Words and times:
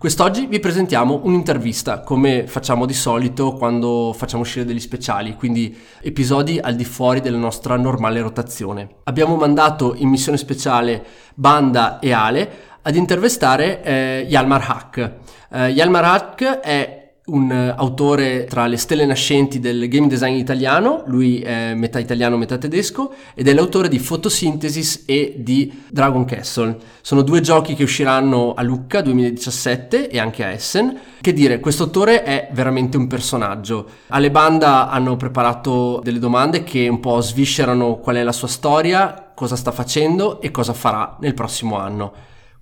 Quest'oggi 0.00 0.46
vi 0.46 0.60
presentiamo 0.60 1.22
un'intervista, 1.24 2.02
come 2.02 2.46
facciamo 2.46 2.86
di 2.86 2.94
solito 2.94 3.54
quando 3.54 4.14
facciamo 4.16 4.42
uscire 4.42 4.64
degli 4.64 4.78
speciali, 4.78 5.34
quindi 5.34 5.76
episodi 6.00 6.60
al 6.60 6.76
di 6.76 6.84
fuori 6.84 7.20
della 7.20 7.36
nostra 7.36 7.76
normale 7.76 8.20
rotazione. 8.20 8.98
Abbiamo 9.02 9.34
mandato 9.34 9.96
in 9.96 10.08
missione 10.08 10.38
speciale 10.38 11.04
Banda 11.34 11.98
e 11.98 12.12
Ale 12.12 12.50
ad 12.80 12.94
intervistare 12.94 13.82
eh, 13.82 14.26
Yalmar 14.28 14.66
Hack. 14.68 15.14
Eh, 15.50 15.68
Yalmar 15.70 16.04
Hack 16.04 16.44
è 16.60 17.07
un 17.28 17.74
autore 17.76 18.44
tra 18.44 18.66
le 18.66 18.76
stelle 18.76 19.06
nascenti 19.06 19.58
del 19.60 19.88
game 19.88 20.06
design 20.06 20.34
italiano, 20.34 21.02
lui 21.06 21.40
è 21.40 21.74
metà 21.74 21.98
italiano, 21.98 22.36
metà 22.36 22.58
tedesco, 22.58 23.12
ed 23.34 23.48
è 23.48 23.54
l'autore 23.54 23.88
di 23.88 23.98
Photosynthesis 23.98 25.04
e 25.06 25.34
di 25.38 25.82
Dragon 25.88 26.24
Castle. 26.24 26.76
Sono 27.00 27.22
due 27.22 27.40
giochi 27.40 27.74
che 27.74 27.82
usciranno 27.82 28.54
a 28.54 28.62
Lucca 28.62 29.00
2017 29.00 30.08
e 30.08 30.18
anche 30.18 30.44
a 30.44 30.48
Essen. 30.48 30.98
Che 31.20 31.32
dire, 31.32 31.60
questo 31.60 31.84
autore 31.84 32.22
è 32.22 32.48
veramente 32.52 32.96
un 32.96 33.06
personaggio. 33.06 33.86
Alle 34.08 34.30
banda 34.30 34.88
hanno 34.90 35.16
preparato 35.16 36.00
delle 36.02 36.18
domande 36.18 36.64
che 36.64 36.88
un 36.88 37.00
po' 37.00 37.20
sviscerano 37.20 37.96
qual 37.96 38.16
è 38.16 38.22
la 38.22 38.32
sua 38.32 38.48
storia, 38.48 39.32
cosa 39.34 39.56
sta 39.56 39.72
facendo 39.72 40.40
e 40.40 40.50
cosa 40.50 40.72
farà 40.72 41.16
nel 41.20 41.34
prossimo 41.34 41.78
anno. 41.78 42.12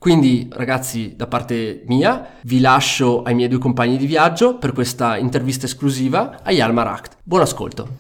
Quindi 0.07 0.49
ragazzi, 0.53 1.15
da 1.17 1.27
parte 1.27 1.83
mia, 1.87 2.35
vi 2.43 2.61
lascio 2.61 3.25
ai 3.25 3.35
miei 3.35 3.49
due 3.49 3.59
compagni 3.59 3.97
di 3.97 4.07
viaggio 4.07 4.55
per 4.55 4.73
questa 4.73 5.17
intervista 5.17 5.67
esclusiva 5.67 6.43
a 6.45 6.53
Yalmar 6.53 6.87
Act. 6.87 7.17
Buon 7.25 7.41
ascolto! 7.41 7.97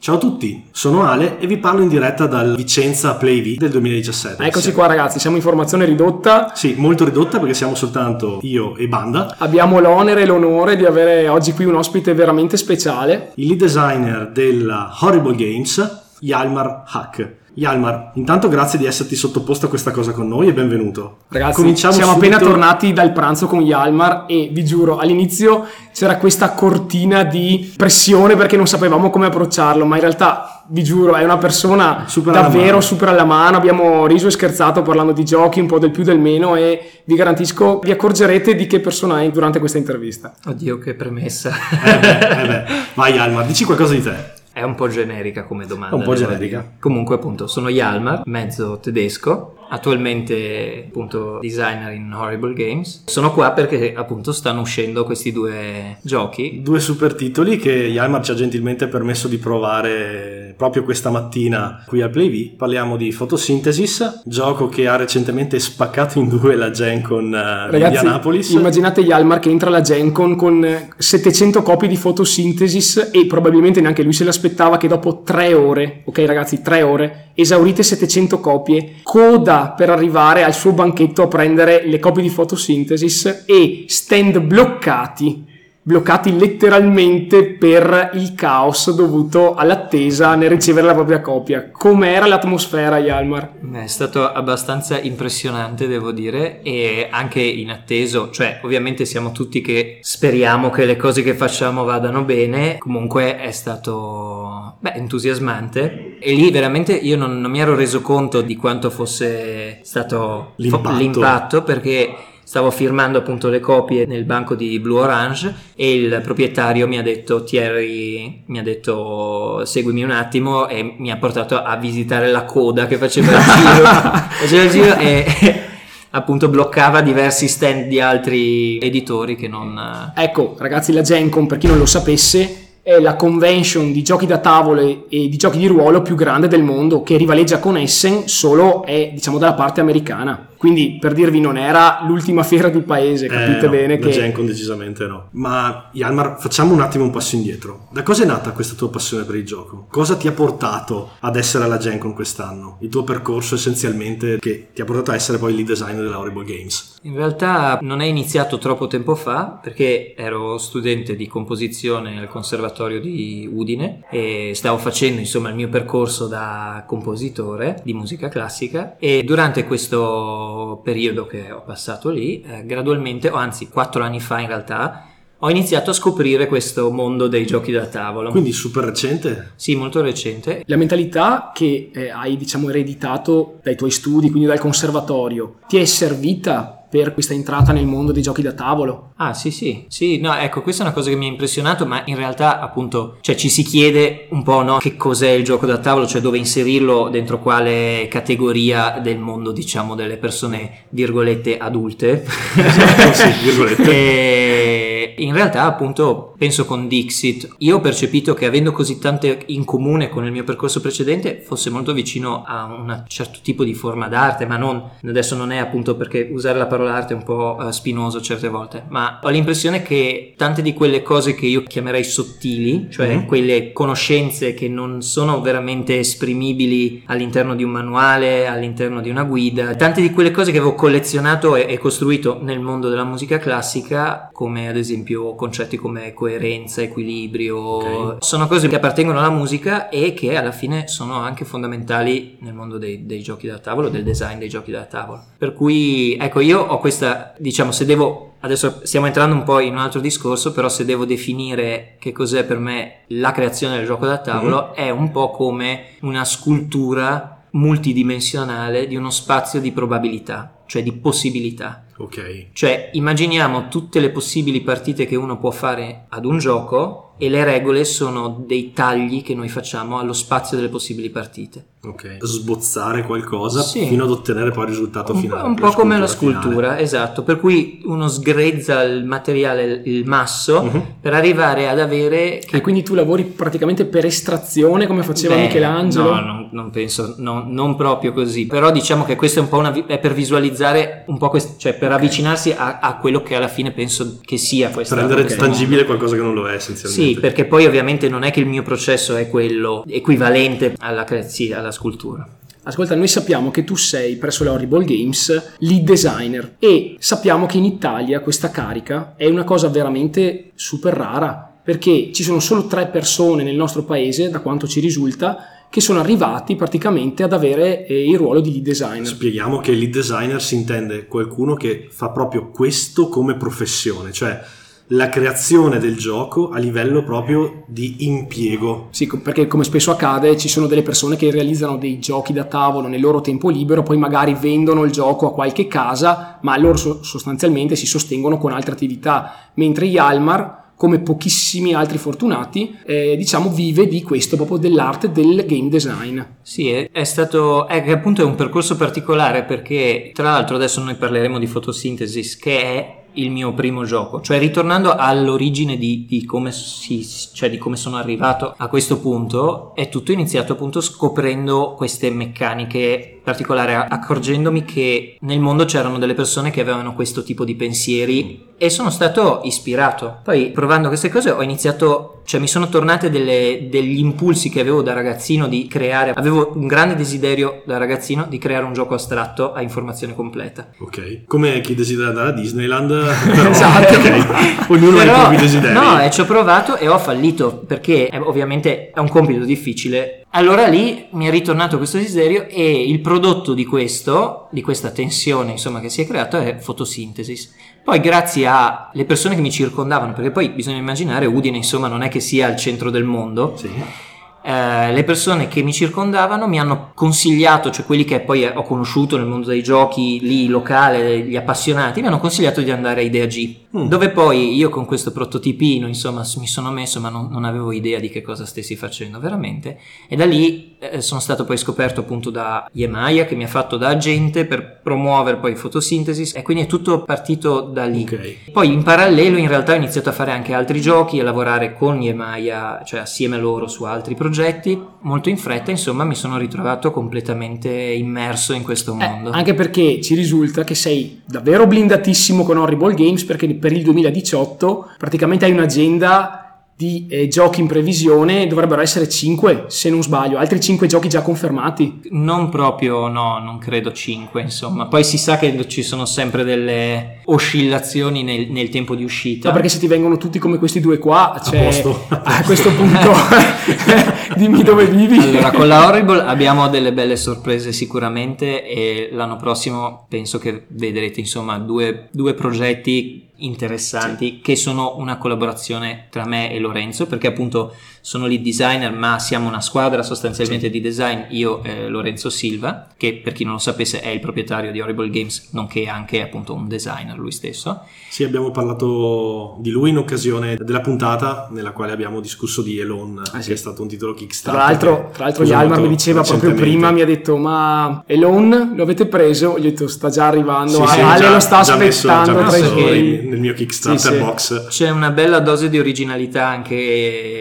Ciao 0.00 0.16
a 0.16 0.18
tutti, 0.18 0.66
sono 0.72 1.04
Ale 1.04 1.38
e 1.38 1.46
vi 1.46 1.58
parlo 1.58 1.82
in 1.82 1.88
diretta 1.88 2.26
dal 2.26 2.56
Vicenza 2.56 3.14
Play 3.14 3.40
V 3.40 3.58
del 3.58 3.70
2017. 3.70 4.42
Eccoci 4.42 4.72
qua 4.72 4.86
ragazzi, 4.86 5.20
siamo 5.20 5.36
in 5.36 5.42
formazione 5.42 5.84
ridotta. 5.84 6.50
Sì, 6.56 6.74
molto 6.76 7.04
ridotta 7.04 7.38
perché 7.38 7.54
siamo 7.54 7.76
soltanto 7.76 8.40
io 8.42 8.74
e 8.74 8.88
Banda. 8.88 9.36
Abbiamo 9.38 9.78
l'onere 9.78 10.22
e 10.22 10.26
l'onore 10.26 10.74
di 10.74 10.84
avere 10.84 11.28
oggi 11.28 11.52
qui 11.52 11.66
un 11.66 11.76
ospite 11.76 12.14
veramente 12.14 12.56
speciale. 12.56 13.30
Il 13.36 13.46
lead 13.46 13.60
designer 13.60 14.28
della 14.32 14.92
Horrible 14.98 15.36
Games, 15.36 16.02
Yalmar 16.18 16.82
Hack. 16.88 17.42
Yalmar, 17.56 18.10
intanto 18.14 18.48
grazie 18.48 18.78
di 18.78 18.86
esserti 18.86 19.14
sottoposto 19.14 19.66
a 19.66 19.68
questa 19.68 19.92
cosa 19.92 20.12
con 20.12 20.26
noi 20.26 20.48
e 20.48 20.52
benvenuto. 20.52 21.18
Ragazzi, 21.28 21.60
Cominciamo 21.60 21.94
siamo 21.94 22.12
subito... 22.12 22.34
appena 22.34 22.50
tornati 22.50 22.92
dal 22.92 23.12
pranzo 23.12 23.46
con 23.46 23.60
Yalmar 23.60 24.24
e 24.26 24.50
vi 24.52 24.64
giuro, 24.64 24.98
all'inizio 24.98 25.64
c'era 25.92 26.16
questa 26.16 26.50
cortina 26.50 27.22
di 27.22 27.72
pressione 27.76 28.34
perché 28.34 28.56
non 28.56 28.66
sapevamo 28.66 29.08
come 29.10 29.26
approcciarlo, 29.26 29.84
ma 29.84 29.94
in 29.94 30.00
realtà 30.00 30.64
vi 30.68 30.82
giuro, 30.82 31.14
è 31.14 31.22
una 31.22 31.38
persona 31.38 32.04
super 32.06 32.32
davvero 32.32 32.80
super 32.80 33.08
alla 33.08 33.24
mano. 33.24 33.56
Abbiamo 33.56 34.06
riso 34.06 34.26
e 34.26 34.30
scherzato 34.32 34.82
parlando 34.82 35.12
di 35.12 35.24
giochi, 35.24 35.60
un 35.60 35.66
po' 35.66 35.78
del 35.78 35.92
più 35.92 36.02
del 36.02 36.18
meno 36.18 36.56
e 36.56 37.02
vi 37.04 37.14
garantisco, 37.14 37.78
vi 37.78 37.92
accorgerete 37.92 38.56
di 38.56 38.66
che 38.66 38.80
persona 38.80 39.22
è 39.22 39.30
durante 39.30 39.60
questa 39.60 39.78
intervista. 39.78 40.34
Oddio, 40.46 40.78
che 40.78 40.94
premessa. 40.94 41.52
eh 41.84 41.98
beh, 41.98 42.42
eh 42.42 42.46
beh. 42.46 42.64
Vai 42.94 43.14
Yalmar, 43.14 43.46
dici 43.46 43.64
qualcosa 43.64 43.92
di 43.92 44.02
te. 44.02 44.33
È 44.54 44.62
un 44.62 44.76
po' 44.76 44.86
generica 44.86 45.42
come 45.42 45.66
domanda. 45.66 45.96
Un 45.96 46.04
po' 46.04 46.14
generica. 46.14 46.64
Comunque, 46.78 47.16
appunto, 47.16 47.48
sono 47.48 47.68
Yalmar, 47.68 48.22
mezzo 48.26 48.78
tedesco, 48.78 49.63
attualmente 49.74 50.84
appunto 50.86 51.38
designer 51.40 51.92
in 51.92 52.12
Horrible 52.12 52.54
Games. 52.54 53.04
Sono 53.06 53.32
qua 53.32 53.52
perché 53.52 53.94
appunto 53.94 54.32
stanno 54.32 54.60
uscendo 54.60 55.04
questi 55.04 55.32
due 55.32 55.98
giochi. 56.02 56.60
Due 56.62 56.80
super 56.80 57.14
titoli 57.14 57.56
che 57.58 57.72
Yalmar 57.72 58.24
ci 58.24 58.30
ha 58.30 58.34
gentilmente 58.34 58.88
permesso 58.88 59.28
di 59.28 59.38
provare 59.38 60.54
proprio 60.56 60.84
questa 60.84 61.10
mattina 61.10 61.84
qui 61.86 62.00
al 62.00 62.10
PlayV. 62.10 62.56
Parliamo 62.56 62.96
di 62.96 63.12
Photosynthesis, 63.12 64.22
gioco 64.24 64.68
che 64.68 64.86
ha 64.86 64.96
recentemente 64.96 65.58
spaccato 65.58 66.18
in 66.18 66.28
due 66.28 66.54
la 66.54 66.70
Gen 66.70 67.02
con 67.02 67.26
uh, 67.26 67.70
Ragazzi, 67.70 67.96
Indianapolis. 67.96 68.50
Immaginate 68.50 69.00
Yalmar 69.00 69.40
che 69.40 69.50
entra 69.50 69.68
alla 69.68 69.80
Gen 69.80 70.12
con, 70.12 70.36
con 70.36 70.92
700 70.96 71.62
copie 71.62 71.88
di 71.88 71.96
Photosynthesis 71.96 73.10
e 73.12 73.26
probabilmente 73.26 73.80
neanche 73.80 74.02
lui 74.02 74.12
se 74.12 74.24
l'aspettava 74.24 74.52
aspettava 74.54 74.76
che 74.76 74.88
dopo 74.88 75.22
tre 75.22 75.52
ore, 75.52 76.02
ok 76.04 76.18
ragazzi, 76.26 76.62
tre 76.62 76.82
ore, 76.82 77.30
esaurite 77.34 77.82
700 77.82 78.40
copie, 78.40 78.96
coda 79.02 79.63
per 79.70 79.90
arrivare 79.90 80.44
al 80.44 80.54
suo 80.54 80.72
banchetto 80.72 81.22
a 81.22 81.28
prendere 81.28 81.86
le 81.86 81.98
copie 81.98 82.22
di 82.22 82.28
fotosynthesis 82.28 83.44
e 83.46 83.84
stand 83.88 84.40
bloccati 84.40 85.52
bloccati 85.86 86.34
letteralmente 86.36 87.44
per 87.44 88.12
il 88.14 88.34
caos 88.34 88.90
dovuto 88.94 89.54
all'attesa 89.54 90.34
nel 90.34 90.48
ricevere 90.48 90.86
la 90.86 90.94
propria 90.94 91.20
copia. 91.20 91.68
Com'era 91.70 92.26
l'atmosfera, 92.26 92.98
Yalmar? 92.98 93.52
È 93.70 93.86
stato 93.86 94.26
abbastanza 94.26 94.98
impressionante, 94.98 95.86
devo 95.86 96.10
dire, 96.10 96.62
e 96.62 97.08
anche 97.10 97.42
inatteso, 97.42 98.30
cioè 98.30 98.60
ovviamente 98.62 99.04
siamo 99.04 99.30
tutti 99.30 99.60
che 99.60 99.98
speriamo 100.00 100.70
che 100.70 100.86
le 100.86 100.96
cose 100.96 101.22
che 101.22 101.34
facciamo 101.34 101.84
vadano 101.84 102.22
bene, 102.22 102.78
comunque 102.78 103.38
è 103.38 103.50
stato 103.50 104.76
beh, 104.80 104.94
entusiasmante 104.94 106.16
e 106.18 106.32
lì 106.32 106.50
veramente 106.50 106.94
io 106.94 107.18
non, 107.18 107.42
non 107.42 107.50
mi 107.50 107.60
ero 107.60 107.74
reso 107.74 108.00
conto 108.00 108.40
di 108.40 108.56
quanto 108.56 108.88
fosse 108.88 109.80
stato 109.82 110.52
l'impatto, 110.56 110.96
l'impatto 110.96 111.62
perché 111.62 112.14
stavo 112.44 112.70
firmando 112.70 113.18
appunto 113.18 113.48
le 113.48 113.58
copie 113.58 114.06
nel 114.06 114.24
banco 114.24 114.54
di 114.54 114.78
Blue 114.78 115.00
Orange 115.00 115.52
e 115.74 115.94
il 115.94 116.20
proprietario 116.22 116.86
mi 116.86 116.98
ha 116.98 117.02
detto 117.02 117.42
Thierry 117.42 118.42
mi 118.46 118.58
ha 118.58 118.62
detto 118.62 119.64
seguimi 119.64 120.02
un 120.02 120.10
attimo 120.10 120.68
e 120.68 120.94
mi 120.98 121.10
ha 121.10 121.16
portato 121.16 121.60
a 121.60 121.76
visitare 121.76 122.30
la 122.30 122.44
coda 122.44 122.86
che 122.86 122.96
faceva 122.96 123.32
il 123.32 123.42
giro, 123.42 123.84
faceva 124.28 124.62
il 124.62 124.70
giro 124.70 124.96
e 124.96 125.62
appunto 126.10 126.48
bloccava 126.48 127.00
diversi 127.00 127.48
stand 127.48 127.86
di 127.86 127.98
altri 127.98 128.78
editori 128.78 129.36
che 129.36 129.48
non 129.48 130.12
ecco 130.14 130.54
ragazzi 130.58 130.92
la 130.92 131.02
Gencom 131.02 131.46
per 131.46 131.58
chi 131.58 131.66
non 131.66 131.78
lo 131.78 131.86
sapesse 131.86 132.58
è 132.82 133.00
la 133.00 133.16
convention 133.16 133.92
di 133.92 134.02
giochi 134.02 134.26
da 134.26 134.36
tavolo 134.36 135.06
e 135.08 135.28
di 135.30 135.36
giochi 135.38 135.56
di 135.56 135.66
ruolo 135.66 136.02
più 136.02 136.14
grande 136.14 136.48
del 136.48 136.62
mondo 136.62 137.02
che 137.02 137.16
rivaleggia 137.16 137.58
con 137.58 137.78
Essen 137.78 138.28
solo 138.28 138.84
è 138.84 139.10
diciamo 139.14 139.38
dalla 139.38 139.54
parte 139.54 139.80
americana 139.80 140.48
quindi 140.64 140.96
per 140.98 141.12
dirvi 141.12 141.40
non 141.40 141.58
era 141.58 142.04
l'ultima 142.06 142.42
fiera 142.42 142.70
di 142.70 142.80
paese, 142.80 143.26
capite 143.26 143.58
eh, 143.58 143.64
no, 143.64 143.68
bene 143.68 143.98
che... 143.98 144.08
Gencon 144.08 144.46
decisamente 144.46 145.06
no. 145.06 145.28
Ma 145.32 145.90
Yalmar, 145.92 146.40
facciamo 146.40 146.72
un 146.72 146.80
attimo 146.80 147.04
un 147.04 147.10
passo 147.10 147.36
indietro. 147.36 147.88
Da 147.92 148.02
cosa 148.02 148.22
è 148.22 148.26
nata 148.26 148.52
questa 148.52 148.74
tua 148.74 148.88
passione 148.88 149.24
per 149.24 149.34
il 149.34 149.44
gioco? 149.44 149.86
Cosa 149.90 150.16
ti 150.16 150.26
ha 150.26 150.32
portato 150.32 151.10
ad 151.20 151.36
essere 151.36 151.64
alla 151.64 151.76
Gencon 151.76 152.14
quest'anno? 152.14 152.78
Il 152.80 152.88
tuo 152.88 153.04
percorso 153.04 153.56
essenzialmente 153.56 154.38
che 154.38 154.68
ti 154.72 154.80
ha 154.80 154.86
portato 154.86 155.10
a 155.10 155.14
essere 155.14 155.36
poi 155.36 155.50
il 155.50 155.56
lead 155.56 155.68
designer 155.68 156.02
della 156.02 156.18
Horrible 156.18 156.46
Games? 156.46 156.94
In 157.02 157.14
realtà 157.14 157.78
non 157.82 158.00
è 158.00 158.06
iniziato 158.06 158.56
troppo 158.56 158.86
tempo 158.86 159.14
fa 159.14 159.60
perché 159.62 160.14
ero 160.16 160.56
studente 160.56 161.14
di 161.14 161.26
composizione 161.26 162.18
al 162.18 162.28
conservatorio 162.28 163.02
di 163.02 163.46
Udine 163.52 164.04
e 164.10 164.52
stavo 164.54 164.78
facendo 164.78 165.20
insomma 165.20 165.50
il 165.50 165.56
mio 165.56 165.68
percorso 165.68 166.26
da 166.26 166.84
compositore 166.86 167.82
di 167.84 167.92
musica 167.92 168.28
classica 168.28 168.96
e 168.96 169.22
durante 169.24 169.66
questo 169.66 170.53
periodo 170.82 171.26
che 171.26 171.50
ho 171.50 171.62
passato 171.62 172.10
lì, 172.10 172.42
eh, 172.42 172.64
gradualmente, 172.64 173.28
o 173.28 173.36
anzi 173.36 173.68
quattro 173.68 174.02
anni 174.02 174.20
fa 174.20 174.40
in 174.40 174.46
realtà, 174.46 175.08
ho 175.38 175.50
iniziato 175.50 175.90
a 175.90 175.92
scoprire 175.92 176.46
questo 176.46 176.90
mondo 176.90 177.28
dei 177.28 177.44
giochi 177.44 177.70
da 177.70 177.84
tavolo. 177.84 178.30
Quindi 178.30 178.52
super 178.52 178.82
recente? 178.82 179.52
Sì, 179.56 179.76
molto 179.76 180.00
recente. 180.00 180.62
La 180.66 180.76
mentalità 180.76 181.52
che 181.54 181.90
eh, 181.92 182.08
hai, 182.08 182.38
diciamo, 182.38 182.70
ereditato 182.70 183.58
dai 183.62 183.76
tuoi 183.76 183.90
studi, 183.90 184.30
quindi 184.30 184.48
dal 184.48 184.58
conservatorio, 184.58 185.56
ti 185.68 185.76
è 185.76 185.84
servita 185.84 186.73
per 186.94 187.12
questa 187.12 187.34
entrata 187.34 187.72
nel 187.72 187.86
mondo 187.86 188.12
dei 188.12 188.22
giochi 188.22 188.40
da 188.40 188.52
tavolo. 188.52 189.14
Ah 189.16 189.34
sì 189.34 189.50
sì, 189.50 189.84
sì, 189.88 190.20
no 190.20 190.32
ecco 190.36 190.62
questa 190.62 190.84
è 190.84 190.86
una 190.86 190.94
cosa 190.94 191.10
che 191.10 191.16
mi 191.16 191.26
ha 191.26 191.28
impressionato 191.28 191.86
ma 191.86 192.02
in 192.04 192.14
realtà 192.14 192.60
appunto 192.60 193.16
cioè, 193.20 193.34
ci 193.34 193.48
si 193.48 193.64
chiede 193.64 194.28
un 194.30 194.44
po' 194.44 194.62
no, 194.62 194.76
che 194.76 194.94
cos'è 194.94 195.30
il 195.30 195.42
gioco 195.42 195.66
da 195.66 195.78
tavolo, 195.78 196.06
cioè 196.06 196.20
dove 196.20 196.38
inserirlo 196.38 197.08
dentro 197.08 197.40
quale 197.40 198.06
categoria 198.08 199.00
del 199.02 199.18
mondo 199.18 199.50
diciamo 199.50 199.96
delle 199.96 200.18
persone 200.18 200.84
virgolette 200.90 201.58
adulte. 201.58 202.24
Esatto, 202.54 203.10
sì, 203.12 203.28
virgolette. 203.42 203.82
e 203.90 204.93
E 205.14 205.22
in 205.22 205.34
realtà, 205.34 205.64
appunto, 205.64 206.34
penso 206.38 206.64
con 206.64 206.88
Dixit, 206.88 207.56
io 207.58 207.76
ho 207.76 207.80
percepito 207.80 208.32
che 208.34 208.46
avendo 208.46 208.72
così 208.72 208.98
tante 208.98 209.42
in 209.46 209.64
comune 209.64 210.08
con 210.08 210.24
il 210.24 210.32
mio 210.32 210.44
percorso 210.44 210.80
precedente, 210.80 211.40
fosse 211.44 211.70
molto 211.70 211.92
vicino 211.92 212.42
a 212.46 212.64
un 212.64 213.04
certo 213.06 213.40
tipo 213.42 213.64
di 213.64 213.74
forma 213.74 214.08
d'arte, 214.08 214.46
ma 214.46 214.56
non, 214.56 214.82
adesso 215.06 215.36
non 215.36 215.52
è 215.52 215.58
appunto 215.58 215.96
perché 215.96 216.28
usare 216.30 216.58
la 216.58 216.66
parola 216.66 216.94
arte 216.94 217.12
è 217.12 217.16
un 217.16 217.24
po' 217.24 217.56
uh, 217.58 217.70
spinoso 217.70 218.20
certe 218.20 218.48
volte, 218.48 218.84
ma 218.88 219.20
ho 219.22 219.28
l'impressione 219.28 219.82
che 219.82 220.34
tante 220.36 220.62
di 220.62 220.72
quelle 220.72 221.02
cose 221.02 221.34
che 221.34 221.46
io 221.46 221.62
chiamerei 221.62 222.04
sottili, 222.04 222.88
cioè 222.90 223.16
mm. 223.16 223.26
quelle 223.26 223.72
conoscenze 223.72 224.54
che 224.54 224.68
non 224.68 225.02
sono 225.02 225.40
veramente 225.40 225.98
esprimibili 225.98 227.02
all'interno 227.06 227.54
di 227.54 227.62
un 227.62 227.70
manuale, 227.70 228.46
all'interno 228.46 229.00
di 229.00 229.10
una 229.10 229.24
guida, 229.24 229.74
tante 229.74 230.00
di 230.00 230.10
quelle 230.10 230.30
cose 230.30 230.50
che 230.50 230.58
avevo 230.58 230.74
collezionato 230.74 231.56
e, 231.56 231.66
e 231.68 231.78
costruito 231.78 232.38
nel 232.42 232.60
mondo 232.60 232.88
della 232.88 233.04
musica 233.04 233.38
classica, 233.38 234.30
come 234.32 234.68
ad 234.68 234.76
esempio 234.76 234.93
concetti 235.34 235.76
come 235.76 236.12
coerenza, 236.14 236.82
equilibrio, 236.82 237.58
okay. 237.58 238.16
sono 238.20 238.46
cose 238.46 238.68
che 238.68 238.76
appartengono 238.76 239.18
alla 239.18 239.30
musica 239.30 239.88
e 239.88 240.14
che 240.14 240.36
alla 240.36 240.52
fine 240.52 240.86
sono 240.86 241.14
anche 241.14 241.44
fondamentali 241.44 242.36
nel 242.40 242.54
mondo 242.54 242.78
dei, 242.78 243.06
dei 243.06 243.22
giochi 243.22 243.46
da 243.46 243.58
tavolo, 243.58 243.88
del 243.88 244.04
design 244.04 244.38
dei 244.38 244.48
giochi 244.48 244.70
da 244.70 244.84
tavolo. 244.84 245.22
Per 245.36 245.54
cui, 245.54 246.16
ecco, 246.20 246.40
io 246.40 246.60
ho 246.60 246.78
questa, 246.78 247.34
diciamo, 247.38 247.72
se 247.72 247.84
devo 247.84 248.32
Adesso 248.44 248.80
stiamo 248.82 249.06
entrando 249.06 249.34
un 249.34 249.42
po' 249.42 249.58
in 249.58 249.72
un 249.72 249.78
altro 249.78 250.00
discorso, 250.00 250.52
però 250.52 250.68
se 250.68 250.84
devo 250.84 251.06
definire 251.06 251.96
che 251.98 252.12
cos'è 252.12 252.44
per 252.44 252.58
me 252.58 253.04
la 253.06 253.32
creazione 253.32 253.78
del 253.78 253.86
gioco 253.86 254.04
da 254.04 254.18
tavolo, 254.18 254.66
mm-hmm. 254.66 254.86
è 254.86 254.90
un 254.90 255.10
po' 255.10 255.30
come 255.30 255.84
una 256.00 256.26
scultura 256.26 257.46
multidimensionale 257.52 258.86
di 258.86 258.96
uno 258.96 259.08
spazio 259.10 259.60
di 259.60 259.72
probabilità, 259.72 260.62
cioè 260.66 260.82
di 260.82 260.92
possibilità. 260.92 261.86
Ok. 261.96 262.48
Cioè, 262.52 262.90
immaginiamo 262.92 263.68
tutte 263.68 264.00
le 264.00 264.10
possibili 264.10 264.60
partite 264.60 265.06
che 265.06 265.16
uno 265.16 265.38
può 265.38 265.50
fare 265.50 266.06
ad 266.08 266.24
un 266.24 266.38
gioco 266.38 267.04
e 267.16 267.28
le 267.28 267.44
regole 267.44 267.84
sono 267.84 268.42
dei 268.44 268.72
tagli 268.72 269.22
che 269.22 269.34
noi 269.34 269.48
facciamo 269.48 269.98
allo 269.98 270.12
spazio 270.12 270.56
delle 270.56 270.68
possibili 270.68 271.10
partite. 271.10 271.66
Ok, 271.84 272.16
sbozzare 272.20 273.02
qualcosa 273.02 273.60
sì. 273.60 273.86
fino 273.86 274.04
ad 274.04 274.10
ottenere 274.10 274.50
poi 274.52 274.64
il 274.64 274.70
risultato 274.70 275.12
un 275.12 275.20
finale. 275.20 275.46
Un 275.46 275.54
po' 275.54 275.70
come 275.72 275.98
la 275.98 276.06
scultura, 276.06 276.68
finale. 276.68 276.80
esatto, 276.80 277.22
per 277.22 277.38
cui 277.38 277.82
uno 277.84 278.08
sgrezza 278.08 278.82
il 278.82 279.04
materiale, 279.04 279.82
il 279.84 280.06
masso, 280.06 280.60
uh-huh. 280.60 280.82
per 281.00 281.12
arrivare 281.12 281.68
ad 281.68 281.78
avere... 281.78 282.38
Che... 282.38 282.56
E 282.56 282.60
quindi 282.62 282.82
tu 282.82 282.94
lavori 282.94 283.24
praticamente 283.24 283.84
per 283.84 284.06
estrazione 284.06 284.86
come 284.86 285.02
faceva 285.02 285.34
Beh, 285.34 285.42
Michelangelo? 285.42 286.14
No, 286.14 286.20
non, 286.20 286.48
non 286.52 286.70
penso, 286.70 287.16
no, 287.18 287.44
non 287.46 287.76
proprio 287.76 288.12
così, 288.12 288.46
però 288.46 288.72
diciamo 288.72 289.04
che 289.04 289.14
questo 289.14 289.40
è 289.40 289.42
un 289.42 289.48
po' 289.48 289.58
una, 289.58 289.86
è 289.86 289.98
per 289.98 290.14
visualizzare 290.14 291.04
un 291.08 291.18
po' 291.18 291.28
questo, 291.28 291.56
cioè 291.58 291.74
per 291.84 291.92
okay. 291.92 292.04
avvicinarsi 292.04 292.50
a, 292.52 292.78
a, 292.80 292.96
quello 292.96 293.22
che 293.22 293.34
alla 293.34 293.48
fine 293.48 293.70
penso 293.70 294.18
che 294.24 294.38
sia 294.38 294.70
questo. 294.70 294.94
Per 294.94 295.04
rendere 295.04 295.36
tangibile 295.36 295.84
qualcosa 295.84 296.16
che 296.16 296.22
non 296.22 296.34
lo 296.34 296.48
è 296.48 296.54
essenzialmente. 296.54 297.14
Sì, 297.14 297.20
perché 297.20 297.44
poi 297.44 297.66
ovviamente 297.66 298.08
non 298.08 298.22
è 298.22 298.30
che 298.30 298.40
il 298.40 298.46
mio 298.46 298.62
processo 298.62 299.16
è 299.16 299.28
quello 299.28 299.84
equivalente 299.86 300.74
alla, 300.78 301.06
sì, 301.26 301.52
alla 301.52 301.70
scultura. 301.70 302.26
Ascolta, 302.66 302.94
noi 302.94 303.08
sappiamo 303.08 303.50
che 303.50 303.62
tu 303.62 303.76
sei 303.76 304.16
presso 304.16 304.42
la 304.42 304.52
Horrible 304.52 304.84
Games 304.84 305.56
lead 305.58 305.82
designer 305.82 306.56
e 306.58 306.96
sappiamo 306.98 307.44
che 307.44 307.58
in 307.58 307.64
Italia 307.64 308.20
questa 308.20 308.50
carica 308.50 309.14
è 309.16 309.26
una 309.26 309.44
cosa 309.44 309.68
veramente 309.68 310.52
super 310.54 310.94
rara 310.94 311.54
perché 311.62 312.10
ci 312.12 312.22
sono 312.22 312.40
solo 312.40 312.66
tre 312.66 312.86
persone 312.88 313.42
nel 313.42 313.54
nostro 313.54 313.84
paese, 313.84 314.28
da 314.28 314.40
quanto 314.40 314.66
ci 314.66 314.80
risulta, 314.80 315.53
che 315.74 315.80
sono 315.80 315.98
arrivati 315.98 316.54
praticamente 316.54 317.24
ad 317.24 317.32
avere 317.32 317.84
eh, 317.84 318.08
il 318.08 318.16
ruolo 318.16 318.40
di 318.40 318.52
lead 318.52 318.62
designer. 318.62 319.04
Spieghiamo 319.04 319.58
che 319.58 319.72
lead 319.72 319.90
designer 319.90 320.40
si 320.40 320.54
intende 320.54 321.08
qualcuno 321.08 321.54
che 321.54 321.88
fa 321.90 322.10
proprio 322.10 322.50
questo 322.50 323.08
come 323.08 323.36
professione, 323.36 324.12
cioè 324.12 324.40
la 324.88 325.08
creazione 325.08 325.80
del 325.80 325.96
gioco 325.96 326.50
a 326.50 326.58
livello 326.58 327.02
proprio 327.02 327.64
di 327.66 328.06
impiego. 328.06 328.86
Sì, 328.90 329.08
perché 329.20 329.48
come 329.48 329.64
spesso 329.64 329.90
accade 329.90 330.36
ci 330.36 330.48
sono 330.48 330.68
delle 330.68 330.82
persone 330.82 331.16
che 331.16 331.32
realizzano 331.32 331.76
dei 331.76 331.98
giochi 331.98 332.32
da 332.32 332.44
tavolo 332.44 332.86
nel 332.86 333.00
loro 333.00 333.20
tempo 333.20 333.48
libero, 333.48 333.82
poi 333.82 333.96
magari 333.96 334.36
vendono 334.38 334.84
il 334.84 334.92
gioco 334.92 335.26
a 335.26 335.32
qualche 335.32 335.66
casa, 335.66 336.38
ma 336.42 336.56
loro 336.56 336.76
sostanzialmente 337.02 337.74
si 337.74 337.86
sostengono 337.86 338.38
con 338.38 338.52
altre 338.52 338.74
attività, 338.74 339.50
mentre 339.54 339.86
Yalmar 339.86 340.63
come 340.76 341.00
pochissimi 341.00 341.74
altri 341.74 341.98
fortunati, 341.98 342.78
eh, 342.84 343.16
diciamo 343.16 343.50
vive 343.50 343.86
di 343.86 344.02
questo, 344.02 344.36
proprio 344.36 344.58
dell'arte 344.58 345.12
del 345.12 345.44
game 345.46 345.68
design. 345.68 346.20
Sì, 346.42 346.70
è, 346.70 346.90
è 346.90 347.04
stato, 347.04 347.68
è 347.68 347.90
appunto 347.90 348.22
è 348.22 348.24
un 348.24 348.34
percorso 348.34 348.76
particolare 348.76 349.44
perché 349.44 350.10
tra 350.12 350.30
l'altro 350.30 350.56
adesso 350.56 350.82
noi 350.82 350.94
parleremo 350.96 351.38
di 351.38 351.46
fotosintesi 351.46 352.38
che 352.38 352.60
è 352.60 353.03
il 353.14 353.30
mio 353.30 353.52
primo 353.52 353.84
gioco, 353.84 354.20
cioè 354.20 354.38
ritornando 354.38 354.94
all'origine 354.94 355.76
di, 355.76 356.06
di, 356.06 356.24
come 356.24 356.52
si, 356.52 357.06
cioè 357.32 357.50
di 357.50 357.58
come 357.58 357.76
sono 357.76 357.96
arrivato 357.96 358.54
a 358.56 358.68
questo 358.68 358.98
punto, 358.98 359.74
è 359.74 359.88
tutto 359.88 360.12
iniziato 360.12 360.52
appunto 360.52 360.80
scoprendo 360.80 361.74
queste 361.74 362.10
meccaniche 362.10 363.20
particolari, 363.24 363.72
accorgendomi 363.72 364.64
che 364.64 365.16
nel 365.20 365.40
mondo 365.40 365.64
c'erano 365.64 365.98
delle 365.98 366.14
persone 366.14 366.50
che 366.50 366.60
avevano 366.60 366.94
questo 366.94 367.22
tipo 367.22 367.44
di 367.44 367.54
pensieri 367.54 368.52
e 368.56 368.70
sono 368.70 368.90
stato 368.90 369.40
ispirato. 369.44 370.20
Poi 370.22 370.50
provando 370.50 370.88
queste 370.88 371.08
cose 371.08 371.30
ho 371.30 371.42
iniziato, 371.42 372.20
cioè 372.24 372.38
mi 372.38 372.46
sono 372.46 372.68
tornate 372.68 373.10
delle, 373.10 373.66
degli 373.70 373.98
impulsi 373.98 374.50
che 374.50 374.60
avevo 374.60 374.82
da 374.82 374.92
ragazzino 374.92 375.48
di 375.48 375.66
creare, 375.66 376.12
avevo 376.14 376.52
un 376.54 376.66
grande 376.66 376.94
desiderio 376.94 377.62
da 377.64 377.78
ragazzino 377.78 378.26
di 378.28 378.38
creare 378.38 378.64
un 378.64 378.74
gioco 378.74 378.94
astratto 378.94 379.54
a 379.54 379.62
informazione 379.62 380.14
completa. 380.14 380.68
Ok, 380.78 381.24
come 381.26 381.62
chi 381.62 381.74
desidera 381.74 382.08
andare 382.08 382.28
a 382.28 382.32
Disneyland, 382.32 382.90
però, 383.34 383.50
esatto. 383.50 383.94
Okay. 383.94 384.24
ognuno 384.68 384.98
però, 384.98 385.12
ha 385.12 385.16
i 385.16 385.20
propri 385.20 385.36
desideri. 385.36 385.72
No, 385.72 386.00
e 386.00 386.10
ci 386.10 386.20
ho 386.20 386.24
provato 386.24 386.76
e 386.76 386.88
ho 386.88 386.98
fallito 386.98 387.64
perché 387.66 388.08
eh, 388.08 388.18
ovviamente 388.18 388.90
è 388.90 388.98
un 388.98 389.08
compito 389.08 389.44
difficile 389.44 390.24
allora 390.36 390.66
lì 390.66 391.06
mi 391.10 391.26
è 391.26 391.30
ritornato 391.30 391.76
questo 391.76 391.96
desiderio 391.96 392.48
e 392.48 392.88
il 392.88 393.00
prodotto 393.00 393.54
di 393.54 393.64
questo, 393.64 394.48
di 394.50 394.62
questa 394.62 394.90
tensione 394.90 395.52
insomma 395.52 395.78
che 395.78 395.88
si 395.88 396.02
è 396.02 396.06
creato 396.06 396.36
è 396.36 396.56
fotosintesi. 396.58 397.50
Poi 397.84 398.00
grazie 398.00 398.46
alle 398.48 399.04
persone 399.04 399.36
che 399.36 399.40
mi 399.40 399.52
circondavano, 399.52 400.12
perché 400.12 400.32
poi 400.32 400.48
bisogna 400.48 400.78
immaginare 400.78 401.26
Udine 401.26 401.58
insomma 401.58 401.86
non 401.86 402.02
è 402.02 402.08
che 402.08 402.18
sia 402.18 402.48
al 402.48 402.56
centro 402.56 402.90
del 402.90 403.04
mondo. 403.04 403.54
Sì 403.56 404.12
eh, 404.46 404.92
le 404.92 405.04
persone 405.04 405.48
che 405.48 405.62
mi 405.62 405.72
circondavano 405.72 406.46
mi 406.46 406.60
hanno 406.60 406.90
consigliato, 406.92 407.70
cioè 407.70 407.86
quelli 407.86 408.04
che 408.04 408.20
poi 408.20 408.44
ho 408.44 408.62
conosciuto 408.62 409.16
nel 409.16 409.24
mondo 409.24 409.46
dei 409.46 409.62
giochi 409.62 410.20
lì 410.20 410.48
locale, 410.48 411.20
gli 411.20 411.34
appassionati, 411.34 412.02
mi 412.02 412.08
hanno 412.08 412.18
consigliato 412.18 412.60
di 412.60 412.70
andare 412.70 413.00
a 413.00 413.04
Idea 413.04 413.24
G, 413.24 413.56
mm. 413.74 413.86
dove 413.86 414.10
poi 414.10 414.54
io 414.54 414.68
con 414.68 414.84
questo 414.84 415.12
prototipino, 415.12 415.86
insomma, 415.86 416.22
mi 416.36 416.46
sono 416.46 416.70
messo, 416.70 417.00
ma 417.00 417.08
non, 417.08 417.28
non 417.30 417.44
avevo 417.44 417.72
idea 417.72 417.98
di 417.98 418.10
che 418.10 418.20
cosa 418.20 418.44
stessi 418.44 418.76
facendo 418.76 419.18
veramente. 419.18 419.78
E 420.06 420.14
da 420.14 420.26
lì 420.26 420.76
eh, 420.78 421.00
sono 421.00 421.20
stato 421.20 421.46
poi 421.46 421.56
scoperto 421.56 422.00
appunto 422.00 422.28
da 422.28 422.68
Yemaya, 422.70 423.24
che 423.24 423.36
mi 423.36 423.44
ha 423.44 423.48
fatto 423.48 423.78
da 423.78 423.88
agente 423.88 424.44
per 424.44 424.80
promuovere 424.82 425.38
poi 425.38 425.56
fotosintesi, 425.56 426.36
e 426.36 426.42
quindi 426.42 426.64
è 426.64 426.66
tutto 426.66 427.02
partito 427.04 427.62
da 427.62 427.86
lì. 427.86 428.02
Okay. 428.02 428.38
Poi 428.52 428.70
in 428.70 428.82
parallelo 428.82 429.38
in 429.38 429.48
realtà 429.48 429.72
ho 429.72 429.76
iniziato 429.76 430.10
a 430.10 430.12
fare 430.12 430.32
anche 430.32 430.52
altri 430.52 430.82
giochi, 430.82 431.18
a 431.18 431.24
lavorare 431.24 431.72
con 431.72 432.02
Yemaya, 432.02 432.82
cioè 432.84 433.00
assieme 433.00 433.36
a 433.36 433.38
loro 433.38 433.68
su 433.68 433.84
altri 433.84 434.14
progetti 434.14 434.32
progetti, 434.34 434.82
molto 435.02 435.28
in 435.28 435.36
fretta, 435.36 435.70
insomma, 435.70 436.02
mi 436.02 436.16
sono 436.16 436.36
ritrovato 436.36 436.90
completamente 436.90 437.70
immerso 437.70 438.52
in 438.52 438.64
questo 438.64 438.92
eh, 438.92 438.96
mondo. 438.96 439.30
Eh, 439.30 439.36
anche 439.36 439.54
perché 439.54 440.00
ci 440.00 440.16
risulta 440.16 440.64
che 440.64 440.74
sei 440.74 441.22
davvero 441.24 441.68
blindatissimo 441.68 442.42
con 442.42 442.56
Horrible 442.56 442.94
Games 442.94 443.24
perché 443.24 443.54
per 443.54 443.72
il 443.72 443.84
2018 443.84 444.90
praticamente 444.98 445.44
hai 445.44 445.52
un'agenda 445.52 446.43
di 446.76 447.06
eh, 447.08 447.28
giochi 447.28 447.60
in 447.60 447.68
previsione 447.68 448.46
dovrebbero 448.48 448.80
essere 448.80 449.08
5 449.08 449.66
se 449.68 449.90
non 449.90 450.02
sbaglio, 450.02 450.38
altri 450.38 450.60
5 450.60 450.86
giochi 450.86 451.08
già 451.08 451.22
confermati. 451.22 452.00
Non 452.10 452.48
proprio, 452.48 453.06
no, 453.08 453.38
non 453.38 453.58
credo 453.58 453.92
5 453.92 454.40
insomma. 454.40 454.86
Poi 454.86 455.04
si 455.04 455.16
sa 455.16 455.38
che 455.38 455.68
ci 455.68 455.82
sono 455.82 456.04
sempre 456.04 456.42
delle 456.42 457.20
oscillazioni 457.24 458.22
nel, 458.22 458.50
nel 458.50 458.68
tempo 458.70 458.94
di 458.94 459.04
uscita. 459.04 459.48
No, 459.48 459.54
perché 459.54 459.68
se 459.68 459.78
ti 459.78 459.86
vengono 459.86 460.16
tutti 460.16 460.38
come 460.38 460.58
questi 460.58 460.80
due 460.80 460.98
qua, 460.98 461.40
cioè, 461.44 461.70
a, 462.08 462.22
a 462.24 462.42
questo 462.42 462.70
punto 462.72 463.12
dimmi 464.36 464.62
dove 464.62 464.86
vivi. 464.86 465.18
Allora, 465.18 465.50
con 465.50 465.68
la 465.68 465.86
Horrible 465.86 466.22
abbiamo 466.22 466.68
delle 466.68 466.92
belle 466.92 467.16
sorprese 467.16 467.72
sicuramente 467.72 468.66
e 468.66 469.10
l'anno 469.12 469.36
prossimo 469.36 470.06
penso 470.08 470.38
che 470.38 470.66
vedrete 470.68 471.20
insomma 471.20 471.58
due, 471.58 472.08
due 472.12 472.34
progetti 472.34 473.23
interessanti 473.36 474.26
sì. 474.26 474.40
che 474.40 474.56
sono 474.56 474.94
una 474.98 475.18
collaborazione 475.18 476.06
tra 476.10 476.24
me 476.24 476.52
e 476.52 476.58
Lorenzo 476.60 477.06
perché 477.06 477.26
appunto 477.26 477.74
sono 478.00 478.26
lead 478.26 478.42
designer 478.42 478.92
ma 478.92 479.18
siamo 479.18 479.48
una 479.48 479.60
squadra 479.60 480.02
sostanzialmente 480.02 480.66
sì. 480.66 480.72
di 480.72 480.80
design 480.80 481.22
io 481.30 481.62
e 481.64 481.88
Lorenzo 481.88 482.30
Silva 482.30 482.88
che 482.96 483.14
per 483.14 483.32
chi 483.32 483.44
non 483.44 483.54
lo 483.54 483.58
sapesse 483.58 484.00
è 484.00 484.08
il 484.08 484.20
proprietario 484.20 484.70
di 484.70 484.80
Horrible 484.80 485.10
Games 485.10 485.48
nonché 485.52 485.88
anche 485.88 486.22
appunto 486.22 486.54
un 486.54 486.68
designer 486.68 487.18
lui 487.18 487.32
stesso 487.32 487.82
sì 488.08 488.22
abbiamo 488.22 488.50
parlato 488.50 489.56
di 489.58 489.70
lui 489.70 489.90
in 489.90 489.98
occasione 489.98 490.56
della 490.56 490.80
puntata 490.80 491.48
nella 491.50 491.72
quale 491.72 491.92
abbiamo 491.92 492.20
discusso 492.20 492.62
di 492.62 492.78
Elon 492.78 493.20
ah, 493.32 493.40
sì. 493.40 493.48
che 493.48 493.54
è 493.54 493.56
stato 493.56 493.82
un 493.82 493.88
titolo 493.88 494.14
Kickstarter 494.14 494.60
tra 494.60 494.70
l'altro, 494.70 495.10
tra 495.12 495.24
l'altro 495.24 495.44
Yalmar 495.44 495.80
mi 495.80 495.88
diceva 495.88 496.22
proprio 496.22 496.54
prima 496.54 496.92
mi 496.92 497.00
ha 497.00 497.06
detto 497.06 497.36
ma 497.36 498.04
Elon 498.06 498.74
lo 498.76 498.82
avete 498.82 499.06
preso? 499.06 499.58
gli 499.58 499.66
ho 499.66 499.70
detto 499.70 499.88
sta 499.88 500.08
già 500.08 500.26
arrivando 500.26 500.86
sì, 500.86 501.00
Ale 501.00 501.20
già, 501.20 501.30
lo 501.32 501.40
sta 501.40 501.58
aspettando 501.58 502.42
messo, 502.42 502.74
tra 502.74 502.94
i 502.94 503.24
nel 503.34 503.42
mio 503.42 503.52
Kickstarter 503.54 504.00
Sì, 504.00 504.08
sì. 504.16 504.18
box. 504.18 504.68
C'è 504.68 504.90
una 504.90 505.10
bella 505.10 505.40
dose 505.40 505.68
di 505.68 505.78
originalità 505.78 506.46
anche 506.46 506.74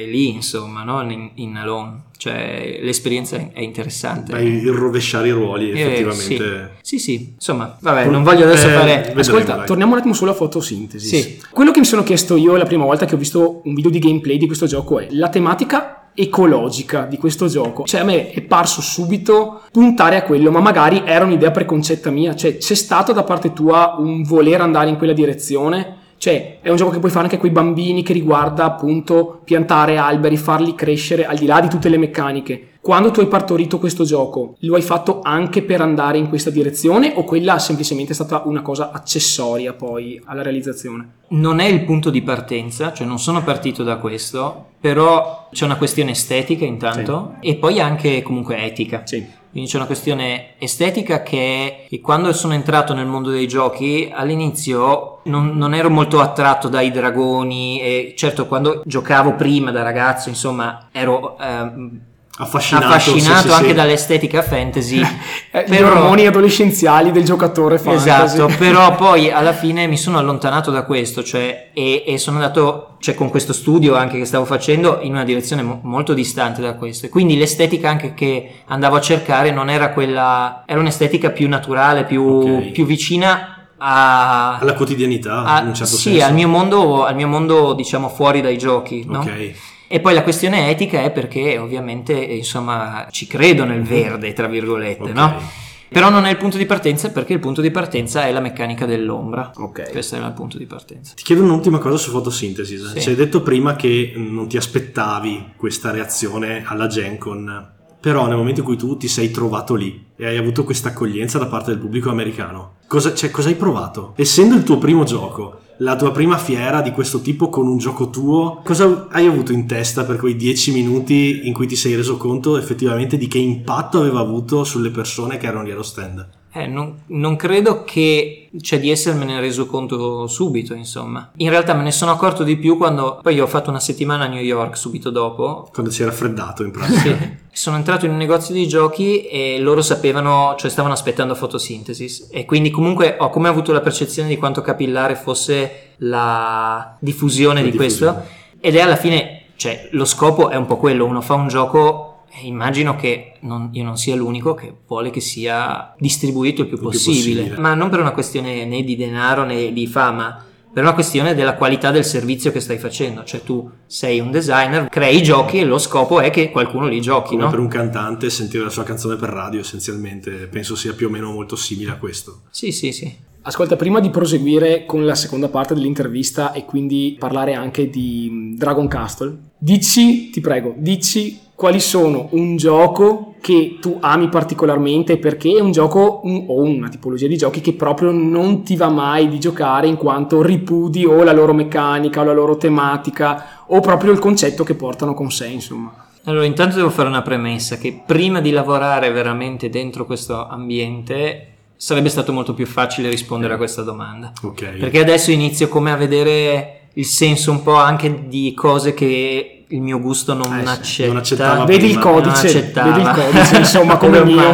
lì, 0.07 0.29
insomma, 0.33 0.83
no? 0.83 1.01
in, 1.09 1.31
in 1.35 1.55
Alone. 1.55 2.01
Cioè, 2.17 2.79
l'esperienza 2.81 3.35
è- 3.35 3.59
interessante. 3.61 4.31
Beh, 4.33 4.43
il 4.43 4.71
rovesciare 4.71 5.27
i 5.27 5.31
ruoli 5.31 5.71
Eh, 5.71 5.81
effettivamente. 5.81 6.71
Sì, 6.81 6.97
sì, 6.97 7.17
sì. 7.17 7.31
insomma, 7.33 7.75
vabbè, 7.81 8.05
non 8.05 8.23
voglio 8.23 8.45
adesso 8.45 8.67
Eh, 8.67 8.71
fare... 8.71 8.95
vedremo, 8.97 9.19
Ascolta, 9.19 9.55
dai. 9.55 9.65
torniamo 9.65 9.91
un 9.93 9.97
attimo 9.97 10.13
sulla 10.13 10.33
fotosintesi. 10.33 11.07
Sì. 11.21 11.41
Quello 11.51 11.71
che 11.71 11.79
mi 11.79 11.85
sono 11.85 12.03
chiesto 12.03 12.37
io 12.37 12.55
la 12.55 12.65
prima 12.65 12.85
volta 12.85 13.05
che 13.05 13.15
ho 13.15 13.17
visto 13.17 13.61
un 13.65 13.73
video 13.73 13.91
di 13.91 13.99
gameplay 13.99 14.37
di 14.37 14.45
questo 14.45 14.65
gioco 14.67 14.99
è 14.99 15.07
la 15.11 15.27
tematica 15.27 16.02
ecologica 16.13 17.05
di 17.05 17.17
questo 17.17 17.47
gioco. 17.47 17.83
Cioè 17.83 18.01
a 18.01 18.03
me 18.03 18.31
è 18.31 18.41
parso 18.41 18.81
subito 18.81 19.61
puntare 19.71 20.15
a 20.15 20.23
quello, 20.23 20.51
ma 20.51 20.59
magari 20.59 21.03
era 21.05 21.25
un'idea 21.25 21.51
preconcetta 21.51 22.09
mia. 22.11 22.35
Cioè 22.35 22.57
c'è 22.57 22.75
stato 22.75 23.13
da 23.13 23.23
parte 23.23 23.53
tua 23.53 23.95
un 23.97 24.23
voler 24.23 24.61
andare 24.61 24.89
in 24.89 24.97
quella 24.97 25.13
direzione? 25.13 26.01
Cioè, 26.23 26.59
è 26.61 26.69
un 26.69 26.77
gioco 26.77 26.91
che 26.91 26.99
puoi 26.99 27.11
fare 27.11 27.25
anche 27.25 27.37
con 27.37 27.49
i 27.49 27.51
bambini 27.51 28.01
che 28.01 28.13
riguarda 28.13 28.63
appunto 28.63 29.41
piantare 29.43 29.97
alberi, 29.97 30.37
farli 30.37 30.73
crescere 30.73 31.25
al 31.25 31.35
di 31.35 31.45
là 31.45 31.59
di 31.59 31.67
tutte 31.67 31.89
le 31.89 31.97
meccaniche. 31.97 32.77
Quando 32.79 33.11
tu 33.11 33.19
hai 33.19 33.27
partorito 33.27 33.77
questo 33.77 34.05
gioco, 34.05 34.55
lo 34.59 34.75
hai 34.75 34.81
fatto 34.81 35.19
anche 35.21 35.63
per 35.63 35.81
andare 35.81 36.17
in 36.17 36.29
questa 36.29 36.49
direzione 36.49 37.11
o 37.13 37.25
quella 37.25 37.59
semplicemente 37.59 38.13
è 38.13 38.15
stata 38.15 38.43
una 38.45 38.61
cosa 38.61 38.91
accessoria 38.91 39.73
poi 39.73 40.21
alla 40.23 40.43
realizzazione? 40.43 41.15
Non 41.31 41.59
è 41.59 41.65
il 41.65 41.83
punto 41.83 42.09
di 42.09 42.21
partenza, 42.21 42.93
cioè 42.93 43.05
non 43.05 43.19
sono 43.19 43.43
partito 43.43 43.83
da 43.83 43.97
questo, 43.97 44.67
però 44.79 45.49
c'è 45.51 45.65
una 45.65 45.75
questione 45.75 46.11
estetica 46.11 46.63
intanto 46.63 47.35
e 47.41 47.55
poi 47.55 47.81
anche 47.81 48.21
comunque 48.21 48.63
etica. 48.63 49.01
Sì. 49.03 49.41
Quindi 49.53 49.69
c'è 49.69 49.77
una 49.77 49.85
questione 49.85 50.55
estetica 50.57 51.21
che, 51.21 51.85
che 51.87 52.01
quando 52.01 52.33
sono 52.33 52.55
entrato 52.55 52.95
nel 52.95 53.05
mondo 53.05 53.29
dei 53.29 53.47
giochi 53.47 54.11
all'inizio 54.11 55.19
non, 55.25 55.55
non 55.55 55.75
ero 55.75 55.91
molto 55.91 56.19
attratto 56.19 56.69
dai 56.69 56.89
dragoni 56.89 57.79
e 57.79 58.13
certo 58.17 58.47
quando 58.47 58.81
giocavo 58.83 59.35
prima 59.35 59.69
da 59.69 59.83
ragazzo 59.83 60.29
insomma 60.29 60.87
ero 60.91 61.37
ehm, 61.37 61.99
Affascinato, 62.35 62.87
affascinato 62.87 63.41
sì, 63.41 63.47
sì, 63.47 63.53
anche 63.53 63.67
sì. 63.67 63.73
dall'estetica 63.73 64.41
fantasy. 64.41 65.01
Eh, 65.55 65.65
Gli 65.67 65.75
però- 65.75 65.91
ormoni 65.91 66.25
adolescenziali 66.25 67.11
del 67.11 67.23
giocatore 67.23 67.77
fantasy. 67.77 68.09
Esatto, 68.23 68.51
però 68.57 68.95
poi 68.95 69.29
alla 69.29 69.53
fine 69.53 69.85
mi 69.85 69.97
sono 69.97 70.17
allontanato 70.17 70.71
da 70.71 70.81
questo, 70.83 71.23
cioè, 71.23 71.69
e, 71.75 72.03
e 72.07 72.17
sono 72.17 72.37
andato, 72.37 72.95
cioè, 72.99 73.13
con 73.13 73.29
questo 73.29 73.53
studio 73.53 73.95
anche 73.95 74.17
che 74.17 74.25
stavo 74.25 74.45
facendo, 74.45 74.97
in 75.03 75.11
una 75.11 75.23
direzione 75.23 75.61
mo- 75.61 75.79
molto 75.83 76.15
distante 76.15 76.59
da 76.59 76.73
questo. 76.73 77.05
E 77.05 77.09
quindi 77.09 77.37
l'estetica 77.37 77.87
anche 77.87 78.15
che 78.15 78.61
andavo 78.65 78.95
a 78.95 79.01
cercare 79.01 79.51
non 79.51 79.69
era 79.69 79.91
quella, 79.91 80.63
era 80.65 80.79
un'estetica 80.79 81.29
più 81.29 81.47
naturale, 81.47 82.05
più, 82.05 82.23
Ok. 82.23 82.71
più 82.71 82.87
vicina 82.87 83.67
a... 83.77 84.57
Alla 84.57 84.73
quotidianità, 84.73 85.43
a- 85.43 85.61
in 85.61 85.67
un 85.67 85.75
certo 85.75 85.95
sì, 85.97 86.13
senso. 86.13 86.25
al 86.25 86.33
mio 86.33 86.47
mondo, 86.47 87.05
al 87.05 87.13
mio 87.13 87.27
mondo, 87.27 87.73
diciamo, 87.73 88.09
fuori 88.09 88.41
dai 88.41 88.57
giochi, 88.57 89.05
no? 89.07 89.19
Ok. 89.19 89.53
E 89.87 89.99
poi 89.99 90.13
la 90.13 90.23
questione 90.23 90.69
etica 90.69 91.01
è 91.03 91.11
perché 91.11 91.57
ovviamente, 91.57 92.13
insomma, 92.13 93.07
ci 93.11 93.27
credo 93.27 93.63
nel 93.63 93.83
verde, 93.83 94.33
tra 94.33 94.47
virgolette, 94.47 95.03
Ok. 95.09 95.15
no? 95.15 95.41
Però 95.89 96.09
non 96.09 96.25
è 96.25 96.31
il 96.31 96.37
punto 96.37 96.57
di 96.57 96.65
partenza 96.65 97.11
perché 97.11 97.33
il 97.33 97.39
punto 97.39 97.61
di 97.61 97.69
partenza 97.69 98.25
è 98.25 98.31
la 98.31 98.39
meccanica 98.39 98.87
dell'ombra. 98.87 99.51
Ok. 99.57 99.91
Questo 99.91 100.15
era 100.15 100.25
il 100.25 100.33
punto 100.33 100.57
di 100.57 100.65
partenza. 100.65 101.13
Ti 101.13 101.21
chiedo 101.21 101.43
un'ultima 101.43 101.77
cosa 101.77 101.97
su 101.97 102.09
fotosintesi. 102.09 102.79
Sì. 102.79 102.99
Ci 102.99 103.09
hai 103.09 103.15
detto 103.15 103.43
prima 103.43 103.75
che 103.75 104.13
non 104.15 104.47
ti 104.47 104.57
aspettavi 104.57 105.53
questa 105.55 105.91
reazione 105.91 106.63
alla 106.65 106.87
Gen 106.87 107.19
Con, 107.19 107.71
però 107.99 108.25
nel 108.25 108.37
momento 108.37 108.61
in 108.61 108.65
cui 108.65 108.75
tu 108.75 108.97
ti 108.97 109.07
sei 109.07 109.29
trovato 109.29 109.75
lì 109.75 110.03
e 110.15 110.25
hai 110.25 110.37
avuto 110.37 110.63
questa 110.63 110.89
accoglienza 110.89 111.37
da 111.37 111.45
parte 111.45 111.69
del 111.69 111.79
pubblico 111.79 112.09
americano, 112.09 112.77
cosa, 112.87 113.13
cioè, 113.13 113.29
cosa 113.29 113.49
hai 113.49 113.55
provato? 113.55 114.13
Essendo 114.17 114.55
il 114.55 114.63
tuo 114.63 114.79
primo 114.79 115.03
gioco, 115.03 115.59
la 115.77 115.95
tua 115.95 116.11
prima 116.11 116.37
fiera 116.37 116.81
di 116.81 116.91
questo 116.91 117.21
tipo 117.21 117.49
con 117.49 117.67
un 117.67 117.77
gioco 117.77 118.09
tuo, 118.09 118.61
cosa 118.63 119.07
hai 119.09 119.25
avuto 119.25 119.51
in 119.51 119.65
testa 119.65 120.03
per 120.03 120.17
quei 120.17 120.35
dieci 120.35 120.71
minuti 120.71 121.47
in 121.47 121.53
cui 121.53 121.67
ti 121.67 121.75
sei 121.75 121.95
reso 121.95 122.17
conto 122.17 122.57
effettivamente 122.57 123.17
di 123.17 123.27
che 123.27 123.39
impatto 123.39 123.99
aveva 123.99 124.19
avuto 124.19 124.63
sulle 124.63 124.89
persone 124.89 125.37
che 125.37 125.47
erano 125.47 125.63
lì 125.63 125.71
allo 125.71 125.83
stand? 125.83 126.41
Eh, 126.55 126.67
non, 126.67 127.01
non 127.07 127.35
credo 127.35 127.83
che, 127.83 128.49
cioè, 128.61 128.79
di 128.79 128.91
essermene 128.91 129.39
reso 129.39 129.65
conto 129.65 130.27
subito, 130.27 130.75
insomma. 130.75 131.31
In 131.37 131.49
realtà 131.49 131.73
me 131.73 131.81
ne 131.81 131.91
sono 131.91 132.11
accorto 132.11 132.43
di 132.43 132.57
più 132.57 132.77
quando 132.77 133.19
poi 133.23 133.33
io 133.33 133.45
ho 133.45 133.47
fatto 133.47 133.71
una 133.71 133.79
settimana 133.79 134.25
a 134.25 134.27
New 134.27 134.41
York 134.41 134.77
subito 134.77 135.09
dopo. 135.09 135.67
Quando 135.73 135.91
si 135.91 136.03
era 136.03 136.11
freddato 136.11 136.63
in 136.63 136.69
pratica. 136.69 137.41
Sono 137.51 137.77
entrato 137.77 138.05
in 138.05 138.11
un 138.11 138.17
negozio 138.17 138.53
di 138.53 138.67
giochi 138.67 139.25
e 139.25 139.57
loro 139.59 139.81
sapevano, 139.81 140.55
cioè 140.57 140.69
stavano 140.69 140.93
aspettando 140.93 141.33
fotosintesi 141.33 142.27
e 142.29 142.45
quindi 142.45 142.69
comunque 142.69 143.15
ho 143.19 143.29
come 143.29 143.47
avuto 143.47 143.71
la 143.71 143.81
percezione 143.81 144.29
di 144.29 144.37
quanto 144.37 144.61
capillare 144.61 145.15
fosse 145.15 145.93
la 145.97 146.95
diffusione 146.99 147.63
La 147.63 147.69
di 147.69 147.75
questo 147.75 148.05
diffusione. 148.05 148.57
ed 148.59 148.75
è 148.75 148.81
alla 148.81 148.95
fine, 148.95 149.45
cioè 149.55 149.87
lo 149.91 150.05
scopo 150.05 150.49
è 150.49 150.55
un 150.55 150.65
po' 150.65 150.77
quello, 150.77 151.05
uno 151.05 151.21
fa 151.21 151.33
un 151.33 151.47
gioco 151.47 152.12
immagino 152.41 152.95
che 152.95 153.33
non- 153.41 153.69
io 153.73 153.83
non 153.83 153.97
sia 153.97 154.15
l'unico 154.15 154.53
che 154.53 154.73
vuole 154.87 155.09
che 155.11 155.19
sia 155.19 155.93
distribuito 155.99 156.61
il 156.61 156.67
più, 156.67 156.75
Il 156.77 156.81
più 156.81 156.89
possibile. 156.91 157.41
possibile. 157.41 157.61
ma 157.61 157.73
non 157.75 157.89
per 157.89 157.99
una 157.99 158.11
questione 158.11 158.65
né 158.65 158.83
di 158.83 158.95
denaro 158.95 159.43
né 159.45 159.71
di 159.71 159.87
fama. 159.87 160.45
Per 160.73 160.81
una 160.81 160.95
questione 160.95 161.35
della 161.35 161.53
qualità 161.53 161.91
del 161.91 162.03
servizio 162.03 162.51
che 162.51 162.59
stai 162.59 162.79
facendo, 162.79 163.23
cioè 163.23 163.43
tu 163.43 163.69
sei 163.85 164.19
un 164.19 164.31
designer, 164.31 164.89
crei 164.89 165.21
giochi 165.21 165.59
e 165.59 165.65
lo 165.65 165.77
scopo 165.77 166.19
è 166.19 166.31
che 166.31 166.49
qualcuno 166.49 166.87
li 166.87 166.99
giochi, 166.99 167.33
Come 167.33 167.43
no? 167.43 167.49
per 167.51 167.59
un 167.59 167.67
cantante 167.67 168.31
sentire 168.31 168.63
la 168.63 168.71
sua 168.71 168.81
canzone 168.81 169.15
per 169.15 169.29
radio 169.29 169.59
essenzialmente 169.59 170.31
penso 170.47 170.75
sia 170.75 170.93
più 170.93 171.05
o 171.05 171.09
meno 171.11 171.31
molto 171.31 171.55
simile 171.55 171.91
a 171.91 171.97
questo. 171.97 172.41
Sì, 172.49 172.71
sì, 172.71 172.91
sì. 172.91 173.15
Ascolta, 173.43 173.75
prima 173.75 173.99
di 173.99 174.09
proseguire 174.09 174.85
con 174.87 175.05
la 175.05 175.13
seconda 175.13 175.47
parte 175.49 175.75
dell'intervista 175.75 176.53
e 176.53 176.65
quindi 176.65 177.17
parlare 177.19 177.53
anche 177.53 177.91
di 177.91 178.55
Dragon 178.57 178.87
Castle, 178.87 179.37
dici, 179.59 180.31
ti 180.31 180.41
prego, 180.41 180.73
dici 180.77 181.37
quali 181.63 181.79
sono 181.79 182.27
un 182.31 182.57
gioco 182.57 183.35
che 183.39 183.77
tu 183.79 183.95
ami 184.01 184.27
particolarmente 184.27 185.13
e 185.13 185.17
perché 185.17 185.55
è 185.55 185.61
un 185.61 185.71
gioco 185.71 186.19
un- 186.25 186.43
o 186.49 186.61
una 186.61 186.89
tipologia 186.89 187.25
di 187.27 187.37
giochi 187.37 187.61
che 187.61 187.71
proprio 187.71 188.11
non 188.11 188.63
ti 188.63 188.75
va 188.75 188.89
mai 188.89 189.29
di 189.29 189.39
giocare 189.39 189.87
in 189.87 189.95
quanto 189.95 190.41
ripudi 190.41 191.05
o 191.05 191.23
la 191.23 191.31
loro 191.31 191.53
meccanica 191.53 192.19
o 192.19 192.25
la 192.25 192.33
loro 192.33 192.57
tematica 192.57 193.63
o 193.67 193.79
proprio 193.79 194.11
il 194.11 194.19
concetto 194.19 194.65
che 194.65 194.75
portano 194.75 195.13
con 195.13 195.31
sé, 195.31 195.47
insomma. 195.47 195.93
Allora, 196.25 196.43
intanto 196.43 196.75
devo 196.75 196.89
fare 196.89 197.07
una 197.07 197.21
premessa 197.21 197.77
che 197.77 198.01
prima 198.05 198.41
di 198.41 198.51
lavorare 198.51 199.09
veramente 199.11 199.69
dentro 199.69 200.05
questo 200.05 200.45
ambiente 200.45 201.47
sarebbe 201.77 202.09
stato 202.09 202.33
molto 202.33 202.53
più 202.53 202.65
facile 202.65 203.09
rispondere 203.09 203.53
a 203.53 203.57
questa 203.57 203.83
domanda. 203.83 204.33
Ok. 204.43 204.79
Perché 204.79 204.99
adesso 204.99 205.31
inizio 205.31 205.69
come 205.69 205.91
a 205.93 205.95
vedere 205.95 206.89
il 206.95 207.05
senso 207.05 207.51
un 207.51 207.63
po' 207.63 207.75
anche 207.75 208.27
di 208.27 208.53
cose 208.53 208.93
che 208.93 209.62
il 209.73 209.81
mio 209.81 209.99
gusto 209.99 210.33
non 210.33 210.57
Eh 210.59 210.63
sì, 210.65 210.71
accetta. 210.71 211.07
non 211.07 211.17
accettava 211.17 211.63
Vedi 211.65 211.85
il 211.89 211.97
prima. 211.97 212.11
Non 212.11 212.21
codice, 212.21 212.47
accettava. 212.47 212.91
vedi 212.91 213.01
il 213.01 213.11
codice, 213.13 213.57
insomma, 213.57 213.97
come 213.97 214.17
il 214.19 214.25
mio. 214.25 214.53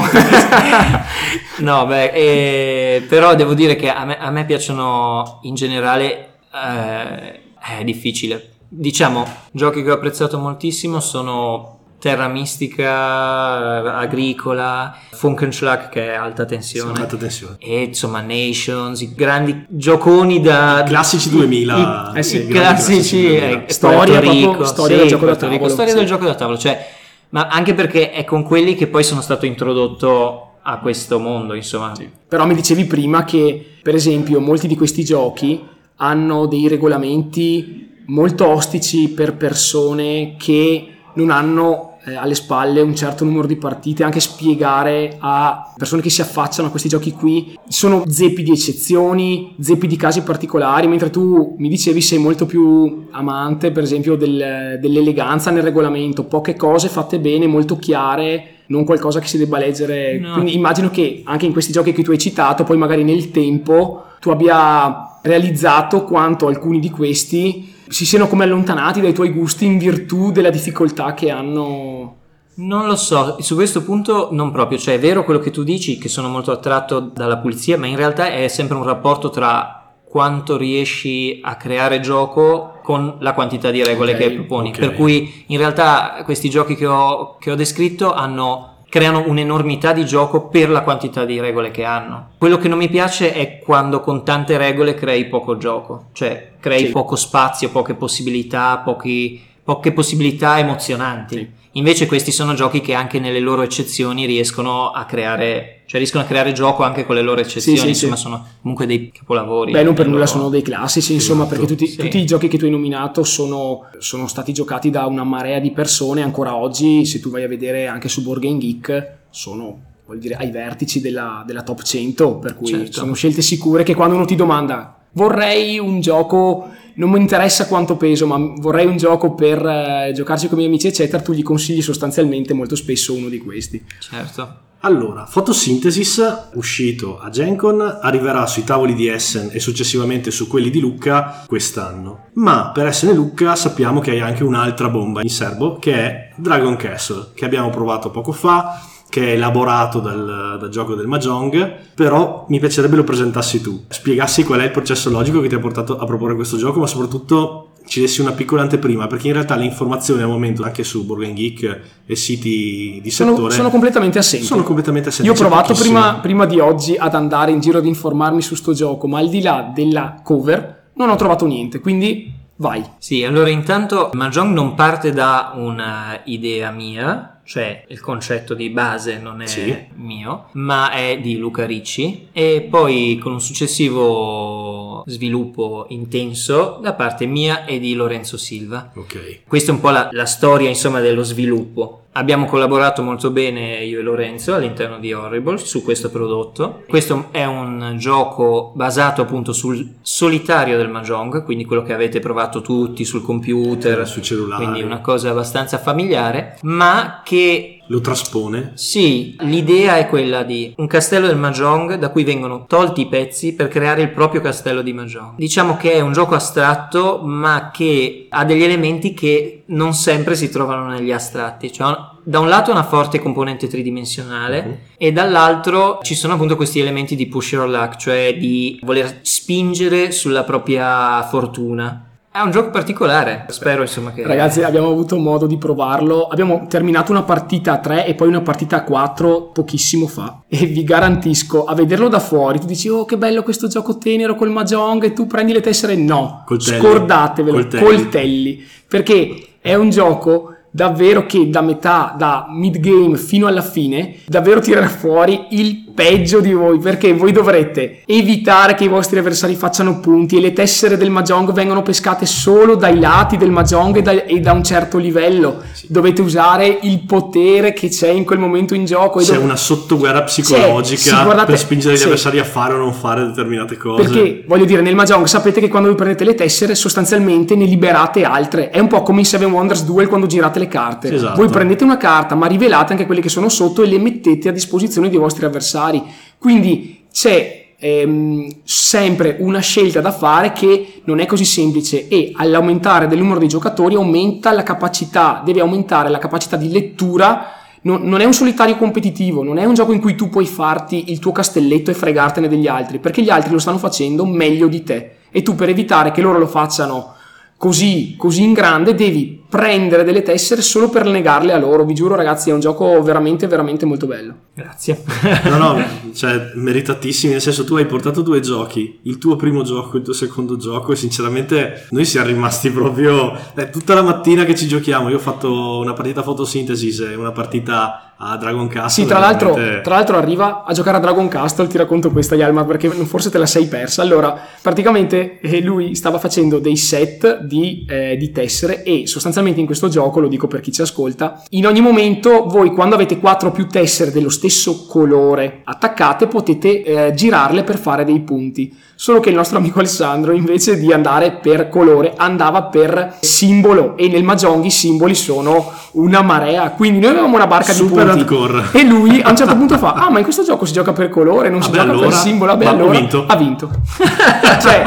no, 1.60 1.86
beh, 1.86 2.12
eh, 2.14 3.06
però 3.08 3.36
devo 3.36 3.54
dire 3.54 3.76
che 3.76 3.90
a 3.90 4.06
me, 4.06 4.18
a 4.18 4.32
me 4.32 4.46
piacciono 4.46 5.40
in 5.44 5.56
generale, 5.56 6.38
eh, 6.54 7.42
è 7.80 7.84
difficile. 7.84 8.52
Diciamo, 8.68 9.26
giochi 9.52 9.84
che 9.84 9.92
ho 9.92 9.96
apprezzato 9.96 10.38
moltissimo 10.38 11.00
sono 11.00 11.79
Terra 12.00 12.28
Mistica, 12.30 13.98
Agricola, 13.98 14.98
Funkenschlag 15.12 15.90
che 15.90 16.14
è 16.14 16.16
alta 16.16 16.46
tensione. 16.46 16.98
Alta 17.00 17.18
tensione. 17.18 17.58
E 17.60 17.84
insomma, 17.84 18.22
Nations, 18.22 19.02
i 19.02 19.14
grandi 19.14 19.66
gioconi 19.68 20.40
da. 20.40 20.84
Classici 20.86 21.30
2000. 21.30 22.14
eh 22.14 22.24
sì, 22.24 22.38
i 22.38 22.48
grandi 22.48 22.84
classici, 22.84 23.22
2000. 23.28 23.46
eh, 23.46 23.64
Storia 23.68 24.20
proprio, 24.22 24.66
storia 24.66 24.96
sì, 24.96 25.02
del 25.02 25.10
gioco 25.10 25.26
da 25.26 25.32
Rico, 25.34 25.48
tavolo, 25.48 25.70
storia 25.70 25.92
sì. 25.92 25.98
del 25.98 26.08
gioco 26.08 26.26
da 26.26 26.36
tavolo, 26.36 26.58
cioè, 26.58 26.90
ma 27.30 27.48
anche 27.48 27.74
perché 27.74 28.12
è 28.12 28.24
con 28.24 28.44
quelli 28.44 28.76
che 28.76 28.88
poi 28.88 29.04
sono 29.04 29.22
stato 29.22 29.46
introdotto 29.46 30.58
a 30.62 30.80
questo 30.80 31.20
mondo, 31.20 31.54
insomma. 31.54 31.92
Però 32.28 32.46
mi 32.46 32.56
dicevi 32.56 32.86
prima 32.86 33.26
che, 33.26 33.78
per 33.82 33.96
esempio, 33.96 34.40
molti 34.40 34.68
di 34.68 34.78
questi 34.78 35.04
giochi 35.04 35.62
hanno 35.98 36.46
dei 36.46 36.68
regolamenti 36.70 37.88
molto 38.06 38.48
ostici 38.48 39.10
per 39.10 39.36
persone 39.36 40.36
che 40.38 40.94
non 41.14 41.30
hanno 41.32 41.89
eh, 42.06 42.16
alle 42.16 42.36
spalle 42.36 42.82
un 42.82 42.96
certo 42.96 43.26
numero 43.26 43.48
di 43.48 43.56
partite, 43.56 44.04
anche 44.04 44.20
spiegare 44.20 45.18
a 45.20 45.74
persone 45.76 46.02
che 46.02 46.10
si 46.10 46.22
affacciano 46.22 46.68
a 46.68 46.72
questi 46.72 46.90
giochi 46.90 47.12
qui 47.12 47.58
sono 47.68 48.04
zeppi 48.08 48.44
di 48.44 48.52
eccezioni, 48.52 49.56
zeppi 49.60 49.88
di 49.88 49.96
casi 49.96 50.22
particolari, 50.24 50.88
mentre 50.88 51.10
tu 51.10 51.56
mi 51.58 51.70
dicevi 51.70 52.02
sei 52.02 52.18
molto 52.18 52.46
più 52.46 53.08
amante, 53.12 53.72
per 53.72 53.84
esempio, 53.84 54.16
del- 54.16 54.78
dell'eleganza 54.82 55.52
nel 55.52 55.64
regolamento, 55.64 56.24
poche 56.24 56.56
cose 56.56 56.88
fatte 56.88 57.20
bene, 57.20 57.48
molto 57.48 57.78
chiare, 57.78 58.54
non 58.68 58.86
qualcosa 58.86 59.20
che 59.20 59.28
si 59.28 59.38
debba 59.38 59.58
leggere. 59.58 60.20
No. 60.20 60.34
Quindi 60.34 60.56
immagino 60.56 60.90
che 60.90 61.22
anche 61.26 61.46
in 61.46 61.52
questi 61.52 61.72
giochi 61.72 61.92
che 61.92 62.04
tu 62.04 62.12
hai 62.12 62.18
citato, 62.18 62.64
poi 62.64 62.78
magari 62.78 63.04
nel 63.04 63.32
tempo 63.32 64.04
tu 64.20 64.30
abbia 64.30 65.20
realizzato 65.22 66.04
quanto 66.04 66.48
alcuni 66.48 66.80
di 66.80 66.90
questi 66.90 67.74
si 67.90 68.06
siano 68.06 68.28
come 68.28 68.44
allontanati 68.46 69.02
dai 69.02 69.14
tuoi 69.14 69.32
gusti 69.32 69.66
in 69.66 69.78
virtù 69.78 70.32
della 70.32 70.50
difficoltà 70.50 71.14
che 71.14 71.30
hanno. 71.30 72.16
Non 72.56 72.88
lo 72.88 72.96
so, 72.98 73.38
su 73.40 73.56
questo 73.56 73.84
punto 73.84 74.30
non 74.32 74.52
proprio, 74.52 74.78
cioè 74.78 74.96
è 74.96 75.00
vero 75.00 75.24
quello 75.24 75.40
che 75.40 75.50
tu 75.50 75.64
dici, 75.64 75.98
che 75.98 76.10
sono 76.10 76.28
molto 76.28 76.52
attratto 76.52 77.00
dalla 77.00 77.38
pulizia, 77.38 77.78
ma 77.78 77.88
in 77.88 77.96
realtà 77.96 78.32
è 78.34 78.48
sempre 78.50 78.76
un 78.76 78.84
rapporto 78.84 79.30
tra 79.30 79.76
quanto 80.04 80.58
riesci 80.58 81.40
a 81.42 81.56
creare 81.56 82.00
gioco 82.02 82.80
con 82.84 83.16
la 83.20 83.34
quantità 83.34 83.70
di 83.72 83.84
regole 83.84 84.12
Ok, 84.14 84.18
che 84.18 84.32
proponi. 84.32 84.70
ok. 84.70 84.80
Per 84.80 84.94
cui 84.96 85.44
in 85.48 85.58
realtà 85.58 86.22
questi 86.26 86.50
giochi 86.50 86.76
che 86.76 86.86
ho, 86.88 87.38
che 87.38 87.52
ho 87.52 87.56
descritto 87.56 88.12
hanno 88.12 88.69
creano 88.90 89.24
un'enormità 89.28 89.94
di 89.94 90.04
gioco 90.06 90.48
per 90.48 90.70
la 90.70 90.82
quantità 90.82 91.24
di 91.24 91.40
regole 91.40 91.70
che 91.72 91.84
hanno. 91.86 92.32
Quello 92.38 92.58
che 92.58 92.68
non 92.68 92.80
mi 92.80 92.90
piace 92.90 93.32
è 93.34 93.60
quando 93.60 94.00
con 94.02 94.26
tante 94.26 94.58
regole 94.58 94.96
crei 94.96 95.26
poco 95.28 95.58
gioco, 95.58 96.08
cioè 96.14 96.54
crei 96.60 96.88
Sì. 96.88 96.92
poco 96.92 97.16
spazio, 97.16 97.70
poche 97.70 97.94
possibilità, 97.94 98.80
pochi- 98.80 99.40
poche 99.64 99.92
possibilità 99.92 100.58
emozionanti. 100.58 101.36
Sì. 101.36 101.59
Invece 101.74 102.08
questi 102.08 102.32
sono 102.32 102.56
giochi 102.56 102.82
che 102.82 102.94
anche 102.96 103.20
nelle 103.20 103.40
loro 103.40 103.62
eccezioni 103.62 104.26
riescono 104.26 104.90
a 104.90 105.06
creare, 105.06 105.82
cioè 105.86 106.00
riescono 106.00 106.24
a 106.24 106.26
creare 106.26 106.52
gioco 106.52 106.82
anche 106.84 107.06
con 107.06 107.14
le 107.14 107.22
loro 107.22 107.42
eccezioni, 107.42 107.78
Sì, 107.78 107.84
sì, 107.84 107.90
insomma 107.90 108.16
sì. 108.16 108.22
sono 108.24 108.46
comunque 108.62 108.88
dei 108.88 109.12
capolavori. 109.12 109.72
Beh, 109.72 109.84
non 109.84 109.94
per 109.94 110.06
nulla 110.08 110.20
loro- 110.20 110.32
sono 110.32 110.50
dei 110.50 110.64
classici, 110.64 111.14
insomma, 111.14 111.46
perché 111.46 111.68
tutti, 111.68 111.96
tutti 111.96 112.18
i 112.18 112.26
giochi 112.26 112.48
che 112.48 112.58
tu 112.58 112.66
hai 112.66 112.72
nominato 112.72 113.24
sono, 113.24 113.86
sono 114.00 114.28
stati 114.28 114.52
giocati 114.52 114.90
da 114.90 115.06
una 115.06 115.24
marea 115.24 115.60
di 115.60 115.70
persone. 115.72 116.24
Ancora 116.24 116.56
oggi, 116.56 117.06
se 117.06 117.20
tu 117.20 117.30
vai 117.30 117.44
a 117.44 117.48
vedere 117.48 117.86
anche 117.86 118.10
su 118.10 118.24
Board 118.24 118.42
Game 118.42 118.58
Geek, 118.58 119.18
sono 119.30 119.82
voglio 120.08 120.20
dire, 120.22 120.36
ai 120.38 120.50
vertici 120.50 121.02
della, 121.02 121.44
della 121.46 121.62
top 121.62 121.84
100. 121.84 122.38
Per 122.38 122.56
cui 122.56 122.68
Certo. 122.68 122.92
sono 122.94 123.14
scelte 123.14 123.44
sicure 123.44 123.84
che 123.84 123.94
quando 123.94 124.16
uno 124.16 124.26
ti 124.26 124.36
domanda 124.36 124.96
vorrei 125.12 125.78
un 125.80 126.02
gioco, 126.02 126.70
non 127.00 127.10
mi 127.10 127.20
interessa 127.20 127.66
quanto 127.68 127.96
peso, 127.96 128.28
ma 128.28 128.38
vorrei 128.58 128.86
un 128.86 128.98
gioco 128.98 129.34
per 129.34 129.66
eh, 129.66 130.12
giocarci 130.14 130.48
con 130.48 130.58
i 130.58 130.62
miei 130.62 130.68
amici, 130.68 130.88
eccetera, 130.88 131.22
tu 131.22 131.32
gli 131.32 131.44
consigli 131.44 131.82
sostanzialmente 131.82 132.54
molto 132.54 132.76
spesso 132.76 133.14
uno 133.14 133.30
di 133.30 133.38
questi. 133.38 133.84
Certo. 134.00 134.68
Allora, 134.82 135.28
Photosynthesis, 135.30 136.50
uscito 136.54 137.20
a 137.20 137.30
GenCon, 137.30 138.00
arriverà 138.02 138.46
sui 138.48 138.64
tavoli 138.64 138.96
di 138.96 139.08
Essen 139.08 139.50
e 139.52 139.60
successivamente 139.60 140.32
su 140.32 140.48
quelli 140.48 140.70
di 140.70 140.80
Lucca 140.80 141.44
quest'anno. 141.48 142.28
Ma 142.36 142.72
per 142.74 142.88
Essen 142.88 143.10
e 143.10 143.14
Lucca 143.14 143.56
sappiamo 143.56 144.00
che 144.00 144.12
hai 144.12 144.22
anche 144.22 144.44
un'altra 144.44 144.90
bomba 144.90 145.22
in 145.22 145.30
serbo, 145.30 145.80
che 145.80 145.94
è 145.94 146.30
Dragon 146.36 146.76
Castle, 146.78 147.32
che 147.34 147.44
abbiamo 147.44 147.70
provato 147.70 148.10
poco 148.10 148.32
fa, 148.32 148.82
che 149.10 149.30
è 149.30 149.32
elaborato 149.34 150.00
dal, 150.00 150.58
dal 150.60 150.70
gioco 150.70 150.94
del 150.94 151.08
Mahjong, 151.08 151.94
però 151.96 152.46
mi 152.50 152.60
piacerebbe 152.60 152.96
lo 152.96 153.04
presentassi 153.04 153.60
tu. 153.60 153.86
Spiegassi 153.88 154.44
qual 154.44 154.60
è 154.60 154.66
il 154.66 154.72
processo 154.72 155.10
logico 155.10 155.42
che 155.42 155.50
ti 155.50 155.56
ha 155.56 155.60
portato 155.60 155.98
a 155.98 156.06
proporre 156.06 156.36
questo 156.36 156.58
gioco, 156.58 156.80
ma 156.80 156.88
soprattutto 156.88 157.72
ci 157.88 158.02
dessi 158.02 158.22
una 158.22 158.34
piccola 158.34 158.62
anteprima, 158.62 159.08
perché 159.08 159.28
in 159.28 159.34
realtà 159.34 159.56
le 159.56 159.66
informazioni 159.66 160.22
al 160.22 160.28
momento 160.28 160.64
anche 160.64 160.84
su 160.84 161.08
Game 161.08 161.34
Geek 161.34 161.80
e 162.06 162.16
siti 162.16 163.00
di 163.02 163.10
Sono, 163.10 163.32
settore 163.32 163.56
sono 163.56 163.72
completamente 163.72 164.20
assenti. 164.20 164.46
sono 164.46 164.62
completamente 164.62 165.10
assenti. 165.10 165.28
Io 165.28 165.36
ho 165.36 165.40
provato 165.40 165.74
prima, 165.74 166.20
prima 166.22 166.46
di 166.46 166.60
oggi 166.60 166.96
ad 166.96 167.16
andare 167.16 167.52
in 167.52 167.60
giro 167.60 167.80
ad 167.80 167.86
informarmi 167.86 168.44
su 168.44 168.54
sto 168.54 168.74
gioco, 168.74 169.08
ma 169.08 169.18
al 169.18 169.30
di 169.30 169.42
là 169.42 169.72
della 169.74 170.22
cover 170.24 170.90
non 170.94 171.10
ho 171.10 171.16
trovato 171.16 171.48
niente, 171.48 171.80
quindi 171.80 172.32
vai. 172.58 172.84
Sì, 173.00 173.24
allora 173.24 173.50
intanto 173.50 174.12
Mahjong 174.14 174.54
non 174.54 174.76
parte 174.76 175.12
da 175.12 175.54
una 175.56 176.20
idea 176.26 176.70
mia, 176.70 177.39
cioè 177.50 177.84
il 177.88 178.00
concetto 178.00 178.54
di 178.54 178.70
base 178.70 179.18
non 179.18 179.42
è 179.42 179.48
Sì. 179.48 179.76
mio, 179.96 180.50
ma 180.52 180.92
è 180.92 181.18
di 181.20 181.36
Luca 181.36 181.66
Ricci 181.66 182.28
e 182.32 182.68
poi 182.70 183.18
con 183.20 183.32
un 183.32 183.42
successivo 183.42 185.02
sviluppo 185.08 185.88
intenso 185.90 186.78
da 186.80 186.94
parte 186.94 187.26
mia 187.26 187.66
e 187.66 187.80
di 187.80 187.96
Lorenzo 187.96 188.38
Silva. 188.38 188.92
Ok. 188.94 189.40
Questa 189.48 189.72
è 189.72 189.74
un 189.74 189.80
po' 189.82 189.90
la, 189.90 190.10
la 190.12 190.28
storia 190.28 190.70
insomma 190.70 191.00
dello 191.00 191.24
sviluppo. 191.24 192.04
Abbiamo 192.14 192.46
collaborato 192.46 193.04
molto 193.04 193.30
bene 193.30 193.84
io 193.84 194.00
e 194.00 194.02
Lorenzo 194.02 194.56
all'interno 194.56 194.98
di 195.00 195.14
Horrible 195.14 195.58
su 195.58 195.84
questo 195.84 196.10
prodotto. 196.10 196.84
Questo 196.88 197.28
è 197.32 197.46
un 197.46 197.96
gioco 197.98 198.72
basato 198.76 199.22
appunto 199.22 199.54
sul 199.54 199.88
solitario 200.02 200.76
del 200.78 200.90
Mahjong, 200.90 201.44
quindi 201.44 201.66
quello 201.66 201.84
che 201.84 201.94
avete 201.94 202.20
provato 202.20 202.62
tutti 202.62 203.06
sul 203.06 203.22
computer, 203.22 204.08
Sui 204.08 204.24
cellulari. 204.24 204.64
quindi 204.64 204.82
una 204.82 205.02
cosa 205.02 205.30
abbastanza 205.30 205.78
familiare, 205.78 206.58
ma 206.64 207.22
che 207.24 207.79
Lo 207.92 208.02
traspone. 208.02 208.72
sì, 208.76 209.36
l'idea 209.40 209.98
è 209.98 210.08
quella 210.08 210.44
di 210.44 210.74
un 210.78 210.86
castello 210.88 211.26
del 211.28 211.38
Mahjong 211.38 211.96
da 211.96 212.10
cui 212.10 212.24
vengono 212.24 212.66
tolti 212.68 213.02
i 213.02 213.08
pezzi 213.08 213.54
per 213.56 213.68
creare 213.68 214.04
il 214.04 214.12
proprio 214.12 214.42
castello 214.42 214.82
di 214.84 214.94
Mahjong. 214.94 215.36
Diciamo 215.38 215.76
che 215.76 215.94
è 215.94 216.00
un 216.00 216.12
gioco 216.14 216.36
astratto, 216.36 217.22
ma 217.24 217.72
che 217.74 218.28
ha 218.30 218.46
degli 218.46 218.62
elementi 218.64 219.14
che 219.16 219.64
non 219.68 219.94
sempre 219.94 220.36
si 220.36 220.50
trovano 220.52 220.88
negli 220.88 221.12
astratti. 221.12 221.72
Cioè, 221.72 221.96
da 222.24 222.40
un 222.40 222.48
lato 222.48 222.70
una 222.70 222.84
forte 222.84 223.20
componente 223.20 223.68
tridimensionale 223.68 224.64
Mhm. 224.64 224.74
e 224.98 225.12
dall'altro 225.12 225.98
ci 226.04 226.14
sono 226.14 226.34
appunto 226.36 226.56
questi 226.56 226.80
elementi 226.80 227.16
di 227.16 227.28
push 227.28 227.54
your 227.54 227.68
luck, 227.68 227.96
cioè 227.98 228.36
di 228.38 228.80
voler 228.84 229.20
spingere 229.24 230.12
sulla 230.12 230.44
propria 230.44 231.24
fortuna. 231.24 232.04
È 232.32 232.40
un 232.42 232.52
gioco 232.52 232.70
particolare, 232.70 233.46
spero 233.50 233.82
insomma 233.82 234.12
che... 234.12 234.22
Ragazzi, 234.22 234.62
abbiamo 234.62 234.92
avuto 234.92 235.18
modo 235.18 235.48
di 235.48 235.58
provarlo. 235.58 236.28
Abbiamo 236.28 236.68
terminato 236.70 237.12
una 237.12 237.24
partita 237.24 237.74
a 237.74 237.78
3 237.80 238.06
e 238.06 238.14
poi 238.14 238.28
una 238.28 238.42
partita 238.42 238.76
a 238.78 238.84
4 238.84 239.50
pochissimo 239.52 240.06
fa. 240.06 240.44
E 240.48 240.68
vi 240.68 240.84
garantisco, 240.84 241.64
a 241.64 241.74
vederlo 241.74 242.08
da 242.08 242.20
fuori, 242.20 242.60
tu 242.60 242.68
dici, 242.68 242.88
oh 242.88 243.04
che 243.06 243.18
bello 243.18 243.42
questo 243.42 243.68
gioco 243.68 243.98
tenero 243.98 244.36
col 244.36 244.52
Mahjong 244.52 245.06
e 245.06 245.14
tu 245.14 245.26
prendi 245.26 245.54
le 245.54 245.62
tessere. 245.62 245.96
No, 245.96 246.44
Coltelli. 246.46 246.80
scordatevelo, 246.80 247.58
Coltelli. 247.58 247.84
coltelli. 247.84 248.68
Perché 248.88 249.48
è 249.60 249.74
un 249.74 249.90
gioco 249.90 250.54
davvero 250.70 251.26
che 251.26 251.50
da 251.50 251.62
metà, 251.62 252.14
da 252.16 252.46
mid 252.48 252.78
game 252.80 253.18
fino 253.18 253.48
alla 253.48 253.64
fine, 253.64 254.18
davvero 254.28 254.60
tirerà 254.60 254.88
fuori 254.88 255.48
il 255.50 255.89
peggio 256.00 256.40
di 256.40 256.54
voi, 256.54 256.80
perché 256.80 257.14
voi 257.14 257.34
dovrete 257.34 258.04
evitare 258.06 258.74
che 258.74 258.86
i 258.86 258.88
vostri 258.88 259.20
avversari 259.20 259.56
facciano 259.56 260.00
punti 260.00 260.38
e 260.38 260.40
le 260.40 260.54
tessere 260.54 260.96
del 260.96 261.10
Mahjong 261.10 261.52
vengono 261.52 261.82
pescate 261.82 262.26
solo 262.26 262.76
dai 262.76 262.98
lati 262.98 263.36
del 263.36 263.52
Mahjong 263.52 263.98
e 263.98 264.02
da, 264.02 264.12
e 264.24 264.40
da 264.40 264.54
un 264.54 264.64
certo 264.64 264.98
livello. 264.98 265.62
Dovete 265.90 266.22
usare 266.22 266.80
il 266.84 267.02
potere 267.02 267.74
che 267.74 267.90
c'è 267.90 268.08
in 268.08 268.24
quel 268.24 268.40
momento 268.40 268.76
in 268.76 268.86
gioco. 268.86 269.20
C'è 269.20 269.34
dov- 269.34 269.44
una 269.44 269.58
sottoguerra 269.58 270.24
psicologica 270.24 271.18
Sì, 271.18 271.24
guardate- 271.24 271.52
per 271.52 271.60
spingere 271.60 271.96
gli 271.96 271.98
sì. 271.98 272.04
avversari 272.06 272.40
a 272.40 272.46
fare 272.46 272.76
o 272.76 272.78
non 272.78 272.94
fare 272.94 273.26
determinate 273.26 273.76
cose. 273.76 274.04
Perché 274.04 274.44
voglio 274.48 274.64
dire, 274.64 274.82
nel 274.82 274.96
Mahjong 274.96 275.26
sapete 275.26 275.60
che 275.60 275.68
quando 275.68 275.90
vi 275.90 275.96
prendete 275.96 276.24
le 276.24 276.36
tessere, 276.36 276.76
sostanzialmente 276.76 277.56
ne 277.56 277.66
liberate 277.66 278.24
altre. 278.24 278.70
È 278.70 278.80
un 278.80 278.88
po' 278.88 279.04
come 279.04 279.20
in 279.20 279.26
Seven 279.26 279.52
Wonders 279.52 279.84
Duel 279.84 280.08
quando 280.08 280.28
girate 280.28 280.60
le 280.60 280.70
carte. 280.70 281.10
Sì, 281.10 281.16
esatto. 281.16 281.36
Voi 281.36 281.50
prendete 281.50 281.84
una 281.84 281.98
carta, 281.98 282.36
ma 282.36 282.48
rivelate 282.48 282.94
anche 282.94 283.06
quelle 283.06 283.20
che 283.20 283.28
sono 283.28 283.50
sotto 283.50 283.84
e 283.84 283.88
le 283.88 284.00
mettete 284.00 284.48
a 284.48 284.54
disposizione 284.54 285.10
dei 285.10 285.18
vostri 285.18 285.44
avversari. 285.44 285.88
Quindi 286.38 287.06
c'è 287.12 287.74
ehm, 287.80 288.48
sempre 288.64 289.38
una 289.40 289.60
scelta 289.60 290.02
da 290.02 290.12
fare 290.12 290.52
che 290.52 291.02
non 291.06 291.20
è 291.20 291.26
così 291.26 291.46
semplice 291.46 292.08
e 292.08 292.32
all'aumentare 292.36 293.08
del 293.08 293.20
numero 293.20 293.40
dei 293.40 293.48
giocatori 293.48 293.96
aumenta 293.96 294.52
la 294.52 294.64
capacità, 294.64 295.42
deve 295.44 295.62
aumentare 295.62 296.10
la 296.10 296.20
capacità 296.20 296.58
di 296.58 296.72
lettura. 296.72 297.54
Non, 297.82 298.02
non 298.04 298.20
è 298.20 298.26
un 298.26 298.34
solitario 298.34 298.76
competitivo, 298.76 299.42
non 299.42 299.58
è 299.58 299.64
un 299.64 299.74
gioco 299.74 299.94
in 299.94 300.02
cui 300.02 300.16
tu 300.16 300.30
puoi 300.30 300.46
farti 300.46 301.12
il 301.12 301.20
tuo 301.20 301.32
castelletto 301.32 301.90
e 301.90 301.94
fregartene 301.94 302.50
degli 302.50 302.68
altri, 302.68 303.00
perché 303.00 303.22
gli 303.22 303.30
altri 303.30 303.52
lo 303.52 303.60
stanno 303.60 303.78
facendo 303.78 304.26
meglio 304.26 304.68
di 304.68 304.84
te 304.84 305.12
e 305.32 305.42
tu 305.44 305.56
per 305.56 305.70
evitare 305.70 306.12
che 306.12 306.22
loro 306.22 306.40
lo 306.40 306.48
facciano 306.48 307.14
così, 307.60 308.16
così 308.18 308.44
in 308.44 308.54
grande 308.54 308.96
devi 308.96 309.44
prendere 309.50 310.06
delle 310.06 310.22
tessere 310.22 310.62
solo 310.62 310.88
per 310.88 311.06
negarle 311.06 311.52
a 311.52 311.58
loro. 311.58 311.84
Vi 311.84 311.94
giuro 311.94 312.16
ragazzi, 312.16 312.52
è 312.52 312.54
un 312.54 312.62
gioco 312.62 313.02
veramente, 313.04 313.48
veramente 313.48 313.86
molto 313.86 314.08
bello. 314.08 314.34
Grazie. 314.54 315.04
No, 315.50 315.58
no, 315.58 315.84
cioè, 316.14 316.52
meritatissimi, 316.56 317.34
nel 317.34 317.42
senso 317.42 317.66
tu 317.66 317.76
hai 317.76 317.86
portato 317.86 318.22
due 318.22 318.40
giochi, 318.40 319.00
il 319.04 319.18
tuo 319.18 319.36
primo 319.36 319.64
gioco, 319.64 319.98
il 319.98 320.04
tuo 320.04 320.14
secondo 320.14 320.56
gioco 320.56 320.94
e 320.94 320.96
sinceramente 320.96 321.88
noi 321.90 322.06
siamo 322.06 322.28
rimasti 322.28 322.70
proprio... 322.72 323.38
È 323.54 323.70
tutta 323.70 323.94
la 323.94 324.04
mattina 324.04 324.46
che 324.46 324.56
ci 324.56 324.66
giochiamo, 324.66 325.10
io 325.10 325.18
ho 325.18 325.20
fatto 325.20 325.80
una 325.80 325.94
partita 325.94 326.22
Photosynthesis 326.22 327.02
e 327.02 327.16
una 327.16 327.34
partita 327.34 328.09
a 328.22 328.38
Dragon 328.38 328.68
Castle. 328.68 329.04
Sì, 329.04 329.10
tra 329.10 329.20
l'altro, 329.20 329.54
veramente- 329.54 329.82
tra 329.82 329.96
l'altro 329.96 330.18
arriva 330.18 330.64
a 330.66 330.74
giocare 330.74 330.98
a 330.98 331.00
Dragon 331.00 331.28
Castle, 331.28 331.68
ti 331.68 331.78
racconto 331.78 332.12
questa 332.12 332.36
Yalma 332.36 332.66
perché 332.66 332.90
forse 332.90 333.30
te 333.30 333.38
la 333.38 333.46
sei 333.46 333.68
persa. 333.68 334.02
Allora, 334.02 334.38
praticamente 334.62 335.40
eh, 335.40 335.62
lui 335.62 335.96
stava 335.96 336.20
facendo 336.20 336.60
dei 336.60 336.76
set 336.76 337.42
di, 337.42 337.86
eh, 337.88 338.18
di 338.18 338.32
tessere 338.32 338.84
e 338.84 339.08
sostanzialmente 339.08 339.60
in 339.60 339.66
questo 339.66 339.88
gioco, 339.88 340.20
lo 340.20 340.28
dico 340.28 340.48
per 340.48 340.60
chi 340.60 340.72
ci 340.72 340.82
ascolta, 340.82 341.44
in 341.52 341.66
ogni 341.66 341.82
momento 341.82 342.46
voi 342.48 342.72
quando 342.72 342.96
avete 342.96 343.20
4 343.20 343.52
più 343.52 343.68
tessere 343.68 344.12
dello 344.12 344.30
stesso 344.30 344.86
colore 344.86 345.62
attaccate 345.64 346.28
potete 346.28 346.84
eh, 346.84 347.14
girarle 347.14 347.64
per 347.64 347.78
fare 347.78 348.04
dei 348.04 348.20
punti. 348.20 348.76
Solo 348.96 349.22
che 349.22 349.30
il 349.30 349.36
nostro 349.36 349.60
amico 349.60 349.80
Alessandro 349.80 350.34
invece 350.34 350.78
di 350.78 350.92
andare 350.92 351.32
per 351.32 351.70
colore 351.70 352.16
andava 352.18 352.64
per 352.64 353.16
simbolo 353.22 353.96
e 353.96 354.10
nel 354.10 354.26
Mahjong 354.26 354.66
i 354.66 354.70
simboli 354.70 355.16
sono 355.16 355.72
una 355.92 356.22
marea. 356.22 356.72
Quindi 356.72 357.00
noi 357.00 357.12
avevamo 357.12 357.38
una 357.38 357.48
barca 357.48 357.72
Super 357.72 357.90
di 357.90 357.94
punti 357.94 358.09
hardcore. 358.12 358.64
e 358.74 358.84
lui 358.84 359.22
a 359.22 359.30
un 359.30 359.36
certo 359.38 359.56
punto 359.56 359.78
fa: 359.78 359.94
Ah, 359.94 360.10
ma 360.10 360.18
in 360.18 360.24
questo 360.24 360.44
gioco 360.44 360.66
si 360.66 360.74
gioca 360.74 360.94
per 360.94 361.10
colore, 361.10 361.50
non 361.50 361.62
si 361.62 361.70
Vabbè, 361.70 361.82
gioca 361.82 361.92
per 361.94 362.02
allora- 362.04 362.16
simbolo. 362.18 362.52
Vabbè, 362.52 362.66
allora 362.66 362.92
vinto. 363.00 363.24
ha 363.28 363.36
vinto. 363.36 363.70
cioè, 364.62 364.84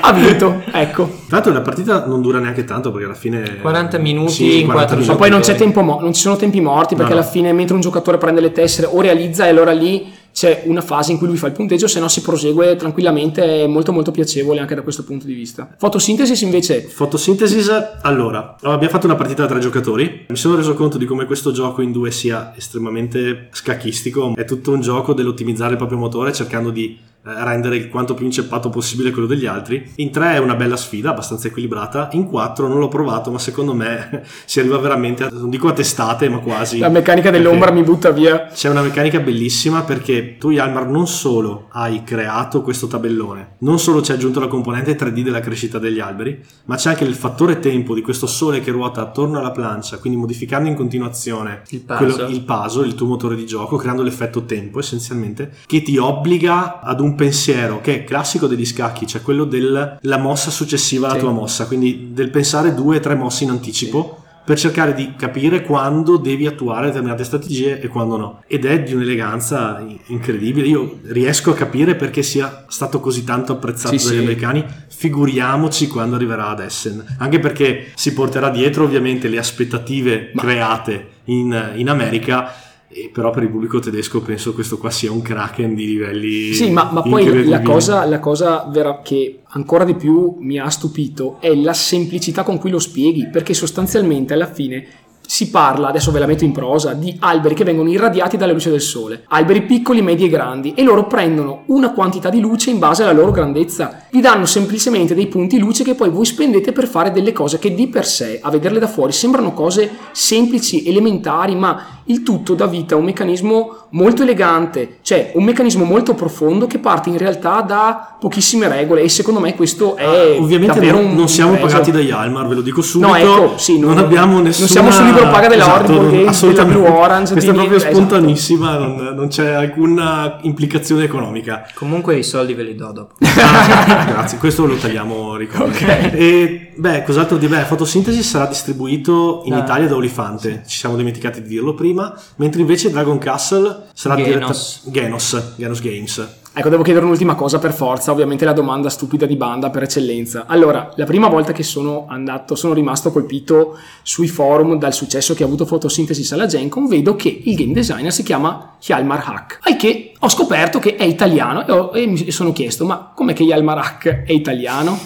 ha 0.00 0.12
vinto, 0.12 0.62
ecco. 0.72 1.04
Tra 1.26 1.36
l'altro 1.36 1.52
la 1.52 1.60
partita 1.60 2.04
non 2.06 2.20
dura 2.22 2.38
neanche 2.38 2.64
tanto 2.64 2.90
perché 2.90 3.06
alla 3.06 3.14
fine... 3.14 3.58
40 3.60 3.98
minuti 3.98 4.32
Sì, 4.32 4.60
in 4.60 4.66
40 4.66 4.72
quattro 4.72 4.96
minuti. 4.96 5.10
Ma 5.12 5.16
poi 5.16 5.30
non 5.30 5.40
c'è 5.40 5.54
tempo 5.54 5.82
mo- 5.82 6.00
non 6.00 6.12
ci 6.12 6.20
sono 6.22 6.36
tempi 6.36 6.60
morti 6.60 6.94
perché 6.96 7.12
no. 7.12 7.18
alla 7.20 7.26
fine 7.28 7.52
mentre 7.52 7.74
un 7.74 7.80
giocatore 7.80 8.18
prende 8.18 8.40
le 8.40 8.52
tessere 8.52 8.88
o 8.90 9.00
realizza 9.00 9.46
e 9.46 9.48
allora 9.50 9.72
lì 9.72 10.12
c'è 10.32 10.62
una 10.66 10.80
fase 10.80 11.12
in 11.12 11.18
cui 11.18 11.26
lui 11.26 11.36
fa 11.36 11.48
il 11.48 11.52
punteggio, 11.52 11.86
se 11.86 12.00
no 12.00 12.08
si 12.08 12.20
prosegue 12.22 12.76
tranquillamente, 12.76 13.64
è 13.64 13.66
molto 13.66 13.92
molto 13.92 14.10
piacevole 14.10 14.60
anche 14.60 14.74
da 14.74 14.82
questo 14.82 15.04
punto 15.04 15.26
di 15.26 15.34
vista. 15.34 15.74
Fotosintesi 15.76 16.44
invece 16.44 16.82
Fotosynthesis, 16.82 17.70
allora, 18.02 18.56
abbiamo 18.62 18.92
fatto 18.92 19.06
una 19.06 19.16
partita 19.16 19.42
da 19.42 19.48
tre 19.48 19.60
giocatori. 19.60 20.26
Mi 20.28 20.36
sono 20.36 20.56
reso 20.56 20.74
conto 20.74 20.98
di 20.98 21.04
come 21.04 21.24
questo 21.24 21.52
gioco 21.52 21.82
in 21.82 21.92
due 21.92 22.10
sia 22.10 22.52
estremamente 22.56 23.48
scacchistico. 23.52 24.34
È 24.34 24.44
tutto 24.44 24.72
un 24.72 24.80
gioco 24.80 25.14
dell'ottimizzare 25.14 25.72
il 25.72 25.76
proprio 25.76 25.98
motore 25.98 26.32
cercando 26.32 26.70
di 26.70 26.98
rendere 27.22 27.76
il 27.76 27.88
quanto 27.88 28.14
più 28.14 28.24
inceppato 28.24 28.70
possibile 28.70 29.10
quello 29.10 29.26
degli 29.26 29.46
altri. 29.46 29.90
In 29.96 30.10
3 30.10 30.34
è 30.34 30.38
una 30.38 30.54
bella 30.54 30.76
sfida, 30.76 31.10
abbastanza 31.10 31.48
equilibrata. 31.48 32.08
In 32.12 32.26
4 32.26 32.66
non 32.66 32.78
l'ho 32.78 32.88
provato, 32.88 33.30
ma 33.30 33.38
secondo 33.38 33.74
me 33.74 34.22
si 34.46 34.60
arriva 34.60 34.78
veramente, 34.78 35.24
a, 35.24 35.28
non 35.30 35.50
dico 35.50 35.68
a 35.68 35.72
testate, 35.72 36.28
ma 36.28 36.38
quasi. 36.38 36.78
la 36.78 36.88
meccanica 36.88 37.30
dell'ombra 37.30 37.70
mi 37.70 37.82
butta 37.82 38.10
via. 38.10 38.46
C'è 38.46 38.68
una 38.68 38.82
meccanica 38.82 39.20
bellissima 39.20 39.82
perché 39.82 40.36
tu, 40.38 40.50
Yalmar, 40.50 40.86
non 40.88 41.06
solo 41.06 41.66
hai 41.72 42.02
creato 42.04 42.62
questo 42.62 42.86
tabellone, 42.86 43.56
non 43.58 43.78
solo 43.78 44.02
ci 44.02 44.12
hai 44.12 44.16
aggiunto 44.16 44.40
la 44.40 44.48
componente 44.48 44.96
3D 44.96 45.20
della 45.22 45.40
crescita 45.40 45.78
degli 45.78 46.00
alberi, 46.00 46.40
ma 46.64 46.76
c'è 46.76 46.90
anche 46.90 47.04
il 47.04 47.14
fattore 47.14 47.58
tempo 47.58 47.94
di 47.94 48.00
questo 48.00 48.26
sole 48.26 48.60
che 48.60 48.70
ruota 48.70 49.02
attorno 49.02 49.38
alla 49.38 49.50
plancia, 49.50 49.98
quindi 49.98 50.18
modificando 50.18 50.68
in 50.68 50.74
continuazione 50.74 51.62
Il 51.68 51.80
puzzle. 51.82 52.12
quello- 52.14 52.28
il 52.30 52.40
puzzle, 52.42 52.86
il 52.86 52.94
tuo 52.94 53.06
motore 53.06 53.36
di 53.36 53.46
gioco, 53.46 53.76
creando 53.76 54.02
l'effetto 54.02 54.44
tempo 54.44 54.78
essenzialmente, 54.78 55.52
che 55.66 55.82
ti 55.82 55.96
obbliga 55.98 56.80
ad 56.80 57.00
un 57.00 57.09
pensiero 57.14 57.80
che 57.80 57.94
è 57.96 58.04
classico 58.04 58.46
degli 58.46 58.64
scacchi, 58.66 59.06
cioè 59.06 59.22
quello 59.22 59.44
della 59.44 59.98
mossa 60.18 60.50
successiva 60.50 61.06
alla 61.06 61.14
Sì. 61.16 61.20
tua 61.22 61.32
mossa, 61.32 61.66
quindi 61.66 62.08
del 62.12 62.30
pensare 62.30 62.74
due 62.74 62.96
o 62.96 63.00
tre 63.00 63.14
mosse 63.14 63.44
in 63.44 63.50
anticipo. 63.50 64.16
Per 64.42 64.58
cercare 64.58 64.94
di 64.94 65.12
capire 65.16 65.62
quando 65.62 66.16
devi 66.16 66.46
attuare 66.46 66.86
determinate 66.86 67.22
strategie 67.22 67.78
e 67.80 67.86
quando 67.86 68.16
no. 68.16 68.42
Ed 68.48 68.64
è 68.64 68.82
di 68.82 68.94
un'eleganza 68.94 69.78
in- 69.86 69.98
incredibile. 70.06 70.66
Io 70.66 70.98
riesco 71.04 71.50
a 71.50 71.54
capire 71.54 71.94
perché 71.94 72.22
sia 72.24 72.64
stato 72.66 72.98
così 73.00 73.22
tanto 73.22 73.52
apprezzato 73.52 73.96
Sì, 73.96 74.06
dagli 74.06 74.16
sì. 74.16 74.22
americani. 74.22 74.64
Figuriamoci 74.88 75.86
quando 75.88 76.16
arriverà 76.16 76.48
ad 76.48 76.60
Essen. 76.60 77.04
Anche 77.18 77.38
perché 77.38 77.92
si 77.94 78.12
porterà 78.12 78.48
dietro 78.48 78.84
ovviamente 78.84 79.28
le 79.28 79.38
aspettative 79.38 80.32
create 80.34 81.08
in, 81.24 81.72
in 81.76 81.88
America. 81.88 82.52
E 82.92 83.08
però 83.12 83.30
per 83.30 83.44
il 83.44 83.50
pubblico 83.50 83.78
tedesco 83.78 84.20
penso 84.20 84.52
questo 84.52 84.76
qua 84.76 84.90
sia 84.90 85.12
un 85.12 85.22
kraken 85.22 85.76
di 85.76 85.86
livelli 85.86 86.52
Sì, 86.52 86.70
ma, 86.70 86.90
ma 86.92 87.02
poi 87.02 87.44
la 87.46 87.62
cosa, 87.62 88.04
la 88.04 88.18
cosa 88.18 88.68
vera 88.68 89.00
che 89.00 89.42
ancora 89.50 89.84
di 89.84 89.94
più 89.94 90.36
mi 90.40 90.58
ha 90.58 90.68
stupito 90.68 91.36
è 91.38 91.54
la 91.54 91.72
semplicità 91.72 92.42
con 92.42 92.58
cui 92.58 92.70
lo 92.70 92.80
spieghi, 92.80 93.28
perché 93.28 93.54
sostanzialmente 93.54 94.34
alla 94.34 94.52
fine 94.52 94.88
si 95.30 95.48
parla, 95.48 95.86
adesso 95.86 96.10
ve 96.10 96.18
la 96.18 96.26
metto 96.26 96.42
in 96.42 96.50
prosa, 96.50 96.92
di 96.92 97.16
alberi 97.20 97.54
che 97.54 97.62
vengono 97.62 97.88
irradiati 97.88 98.36
dalla 98.36 98.52
luce 98.52 98.68
del 98.68 98.80
sole, 98.80 99.22
alberi 99.28 99.62
piccoli, 99.62 100.02
medi 100.02 100.24
e 100.24 100.28
grandi, 100.28 100.74
e 100.74 100.82
loro 100.82 101.06
prendono 101.06 101.62
una 101.66 101.92
quantità 101.92 102.30
di 102.30 102.40
luce 102.40 102.70
in 102.70 102.80
base 102.80 103.04
alla 103.04 103.12
loro 103.12 103.30
grandezza, 103.30 104.06
vi 104.10 104.20
danno 104.20 104.44
semplicemente 104.44 105.14
dei 105.14 105.28
punti 105.28 105.60
luce 105.60 105.84
che 105.84 105.94
poi 105.94 106.10
voi 106.10 106.24
spendete 106.24 106.72
per 106.72 106.88
fare 106.88 107.12
delle 107.12 107.30
cose 107.30 107.60
che 107.60 107.72
di 107.72 107.86
per 107.86 108.06
sé, 108.06 108.40
a 108.42 108.50
vederle 108.50 108.80
da 108.80 108.88
fuori, 108.88 109.12
sembrano 109.12 109.52
cose 109.52 109.88
semplici, 110.10 110.84
elementari, 110.84 111.54
ma 111.54 111.99
il 112.04 112.22
tutto 112.22 112.54
dà 112.54 112.66
vita 112.66 112.94
a 112.94 112.98
un 112.98 113.04
meccanismo 113.04 113.76
molto 113.90 114.22
elegante, 114.22 114.98
cioè 115.02 115.32
un 115.34 115.44
meccanismo 115.44 115.84
molto 115.84 116.14
profondo 116.14 116.66
che 116.66 116.78
parte 116.78 117.08
in 117.08 117.18
realtà 117.18 117.60
da 117.62 118.16
pochissime 118.20 118.68
regole 118.68 119.02
e 119.02 119.08
secondo 119.08 119.40
me 119.40 119.54
questo 119.54 119.96
è 119.96 120.04
Ah, 120.04 120.40
ovviamente 120.40 120.74
davvero 120.74 121.00
non, 121.00 121.10
un 121.10 121.16
non 121.16 121.28
siamo 121.28 121.52
pregio. 121.52 121.66
pagati 121.66 121.90
da 121.90 122.00
Yalmar 122.00 122.46
ve 122.48 122.54
lo 122.56 122.60
dico 122.62 122.82
subito 122.82 123.10
No, 123.10 123.16
ecco, 123.16 123.58
sì, 123.58 123.78
non, 123.78 123.94
non- 123.94 124.04
abbiamo 124.04 124.34
non 124.34 124.42
nessuna 124.44 124.68
siamo 124.68 124.90
sul 124.90 125.04
libro 125.06 125.28
paga 125.30 125.48
della 125.48 125.62
esatto, 125.64 125.92
non- 126.00 126.28
assolutamente. 126.28 126.78
della 126.78 126.88
Blue 126.90 127.00
Orange, 127.04 127.32
questa 127.32 127.50
è 127.50 127.54
proprio 127.54 127.76
niente, 127.78 127.94
spontanissima 127.94 128.76
non, 128.78 128.96
non 129.14 129.28
c'è 129.28 129.50
alcuna 129.52 130.38
implicazione 130.42 131.04
economica 131.04 131.66
Comunque 131.74 132.16
i 132.16 132.22
soldi 132.22 132.54
ve 132.54 132.62
li 132.62 132.74
do 132.74 132.92
dopo. 132.92 133.14
Ah, 133.20 134.04
grazie, 134.08 134.38
questo 134.38 134.66
lo 134.66 134.74
tagliamo 134.76 135.36
ricordo. 135.36 135.76
E 136.12 136.72
beh, 136.76 137.02
cos'altro 137.04 137.36
di 137.36 137.46
beh, 137.46 137.64
Fotosintesi 137.64 138.22
sarà 138.22 138.46
distribuito 138.46 139.42
in 139.44 139.54
Ah, 139.54 139.58
Italia 139.58 139.88
da 139.88 139.96
Olifante, 139.96 140.62
ci 140.66 140.78
siamo 140.78 140.96
dimenticati 140.96 141.42
di 141.42 141.48
dirlo 141.48 141.74
prima, 141.74 141.99
mentre 142.36 142.60
invece 142.60 142.90
Dragon 142.90 143.18
Castle 143.18 143.88
sarà 143.94 144.14
Genos. 144.16 144.82
diretta 144.84 144.90
Genos, 145.00 145.52
Genos 145.56 145.80
Games. 145.82 146.28
Ecco, 146.52 146.68
devo 146.68 146.82
chiedere 146.82 147.04
un'ultima 147.04 147.36
cosa 147.36 147.60
per 147.60 147.72
forza, 147.72 148.10
ovviamente 148.10 148.44
la 148.44 148.52
domanda 148.52 148.90
stupida 148.90 149.24
di 149.24 149.36
banda 149.36 149.70
per 149.70 149.84
eccellenza. 149.84 150.46
Allora, 150.48 150.90
la 150.96 151.04
prima 151.04 151.28
volta 151.28 151.52
che 151.52 151.62
sono 151.62 152.06
andato, 152.08 152.56
sono 152.56 152.72
rimasto 152.74 153.12
colpito 153.12 153.78
sui 154.02 154.26
forum 154.26 154.76
dal 154.76 154.92
successo 154.92 155.32
che 155.34 155.44
ha 155.44 155.46
avuto 155.46 155.64
Photosynthesis 155.64 156.32
alla 156.32 156.46
Gencon, 156.46 156.88
vedo 156.88 157.14
che 157.14 157.42
il 157.44 157.54
game 157.54 157.72
designer 157.72 158.12
si 158.12 158.24
chiama 158.24 158.74
Hjalmar 158.80 159.22
Hack. 159.24 159.58
Al 159.62 159.76
che 159.76 160.12
ho 160.18 160.28
scoperto 160.28 160.80
che 160.80 160.96
è 160.96 161.04
italiano 161.04 161.64
e, 161.64 161.70
ho- 161.72 161.90
e 161.94 162.06
mi 162.06 162.30
sono 162.32 162.52
chiesto, 162.52 162.84
ma 162.84 163.12
com'è 163.14 163.32
che 163.32 163.44
Hjalmar 163.44 163.78
Hack 163.78 164.24
è 164.24 164.32
italiano? 164.32 164.98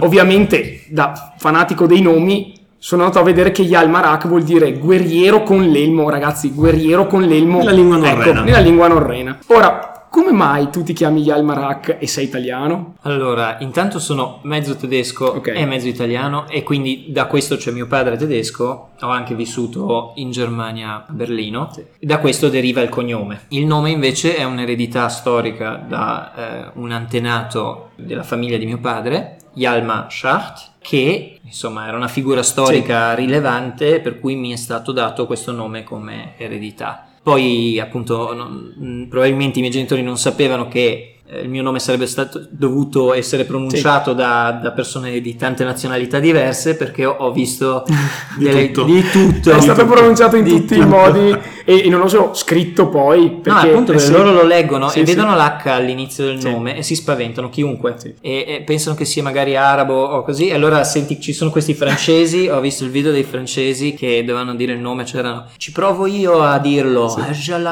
Ovviamente, 0.00 0.84
da 0.88 1.34
fanatico 1.36 1.86
dei 1.86 2.00
nomi, 2.00 2.54
sono 2.84 3.02
andato 3.04 3.20
a 3.20 3.22
vedere 3.22 3.52
che 3.52 3.62
Hjalmar 3.62 4.04
Hack 4.06 4.26
vuol 4.26 4.42
dire 4.42 4.72
guerriero 4.76 5.44
con 5.44 5.62
l'elmo, 5.62 6.10
ragazzi, 6.10 6.50
guerriero 6.50 7.06
con 7.06 7.22
l'elmo. 7.22 7.58
Nella 7.58 7.70
lingua 7.70 7.96
Ecco, 7.98 8.16
norrena. 8.16 8.42
nella 8.42 8.58
lingua 8.58 8.88
norrena. 8.88 9.38
Ora, 9.46 10.08
come 10.10 10.32
mai 10.32 10.68
tu 10.68 10.82
ti 10.82 10.92
chiami 10.92 11.22
Hjalmar 11.22 11.58
Hack 11.58 11.96
e 12.00 12.08
sei 12.08 12.24
italiano? 12.24 12.96
Allora, 13.02 13.58
intanto 13.60 14.00
sono 14.00 14.40
mezzo 14.42 14.74
tedesco 14.74 15.26
Ok. 15.26 15.52
e 15.54 15.64
mezzo 15.64 15.86
italiano 15.86 16.48
e 16.48 16.64
quindi 16.64 17.06
da 17.10 17.26
questo 17.26 17.54
c'è 17.54 17.70
mio 17.70 17.86
padre 17.86 18.16
tedesco, 18.16 18.88
ho 19.00 19.08
anche 19.08 19.36
vissuto 19.36 20.10
in 20.16 20.32
Germania, 20.32 21.06
a 21.08 21.12
Berlino, 21.12 21.70
e 22.00 22.04
da 22.04 22.18
questo 22.18 22.48
deriva 22.48 22.80
il 22.80 22.88
cognome. 22.88 23.42
Il 23.50 23.64
nome 23.64 23.90
invece 23.90 24.34
è 24.34 24.42
un'eredità 24.42 25.08
storica 25.08 25.76
da 25.88 26.32
eh, 26.34 26.70
un 26.74 26.90
antenato 26.90 27.90
della 27.94 28.24
famiglia 28.24 28.56
di 28.58 28.66
mio 28.66 28.78
padre, 28.78 29.36
Hjalmar 29.54 30.10
Schacht, 30.10 30.70
che 30.80 31.38
insomma 31.42 31.86
era 31.86 31.96
una 31.96 32.08
figura 32.08 32.42
storica 32.42 33.14
rilevante 33.14 34.00
per 34.00 34.18
cui 34.18 34.34
mi 34.36 34.52
è 34.52 34.56
stato 34.56 34.92
dato 34.92 35.26
questo 35.26 35.52
nome 35.52 35.84
come 35.84 36.34
eredità. 36.38 37.06
Poi 37.22 37.78
appunto 37.78 38.34
non- 38.34 39.06
probabilmente 39.08 39.58
i 39.58 39.60
miei 39.60 39.72
genitori 39.72 40.02
non 40.02 40.18
sapevano 40.18 40.66
che 40.66 41.11
il 41.42 41.48
mio 41.48 41.62
nome 41.62 41.78
sarebbe 41.78 42.06
stato 42.06 42.46
dovuto 42.50 43.14
essere 43.14 43.44
pronunciato 43.44 44.12
da, 44.12 44.58
da 44.62 44.72
persone 44.72 45.20
di 45.20 45.36
tante 45.36 45.64
nazionalità 45.64 46.18
diverse 46.18 46.76
perché 46.76 47.04
ho, 47.06 47.16
ho 47.18 47.32
visto 47.32 47.84
Di 48.36 48.44
delle- 48.44 48.70
tutto. 48.70 48.86
di 48.86 49.02
tutto. 49.10 49.50
È 49.50 49.60
stato 49.60 49.86
pronunciato 49.86 50.36
in 50.36 50.44
Di 50.44 50.50
tutti 50.50 50.74
i 50.74 50.80
tutto. 50.80 50.88
modi 50.88 51.36
e, 51.64 51.88
non 51.88 52.00
lo 52.00 52.08
so, 52.08 52.30
scritto 52.34 52.88
poi. 52.88 53.24
No, 53.26 53.40
Perché, 53.40 53.68
appunto 53.70 53.92
eh, 53.92 53.94
perché 53.96 54.10
sì. 54.10 54.12
loro 54.12 54.32
lo 54.32 54.44
leggono 54.44 54.88
Sì, 54.88 55.00
e 55.00 55.06
sì. 55.06 55.14
vedono 55.14 55.36
l'H 55.36 55.68
all'inizio 55.70 56.24
del 56.24 56.40
Sì. 56.40 56.50
nome 56.50 56.76
e 56.76 56.82
si 56.82 56.94
spaventano, 56.94 57.48
chiunque, 57.48 57.96
e, 58.20 58.44
e 58.48 58.62
pensano 58.66 58.94
che 58.96 59.04
sia 59.04 59.22
magari 59.22 59.56
arabo 59.56 59.94
o 59.94 60.22
così, 60.22 60.48
e 60.48 60.54
allora 60.54 60.82
senti 60.84 61.20
ci 61.20 61.32
sono 61.32 61.50
questi 61.50 61.74
francesi, 61.74 62.48
ho 62.48 62.60
visto 62.60 62.84
il 62.84 62.90
video 62.90 63.12
dei 63.12 63.22
francesi 63.24 63.94
che 63.94 64.24
dovevano 64.24 64.54
dire 64.54 64.72
il 64.72 64.80
nome, 64.80 65.04
c'erano, 65.04 65.44
ci 65.56 65.72
provo 65.72 66.06
io 66.06 66.42
a 66.42 66.58
dirlo, 66.58 67.14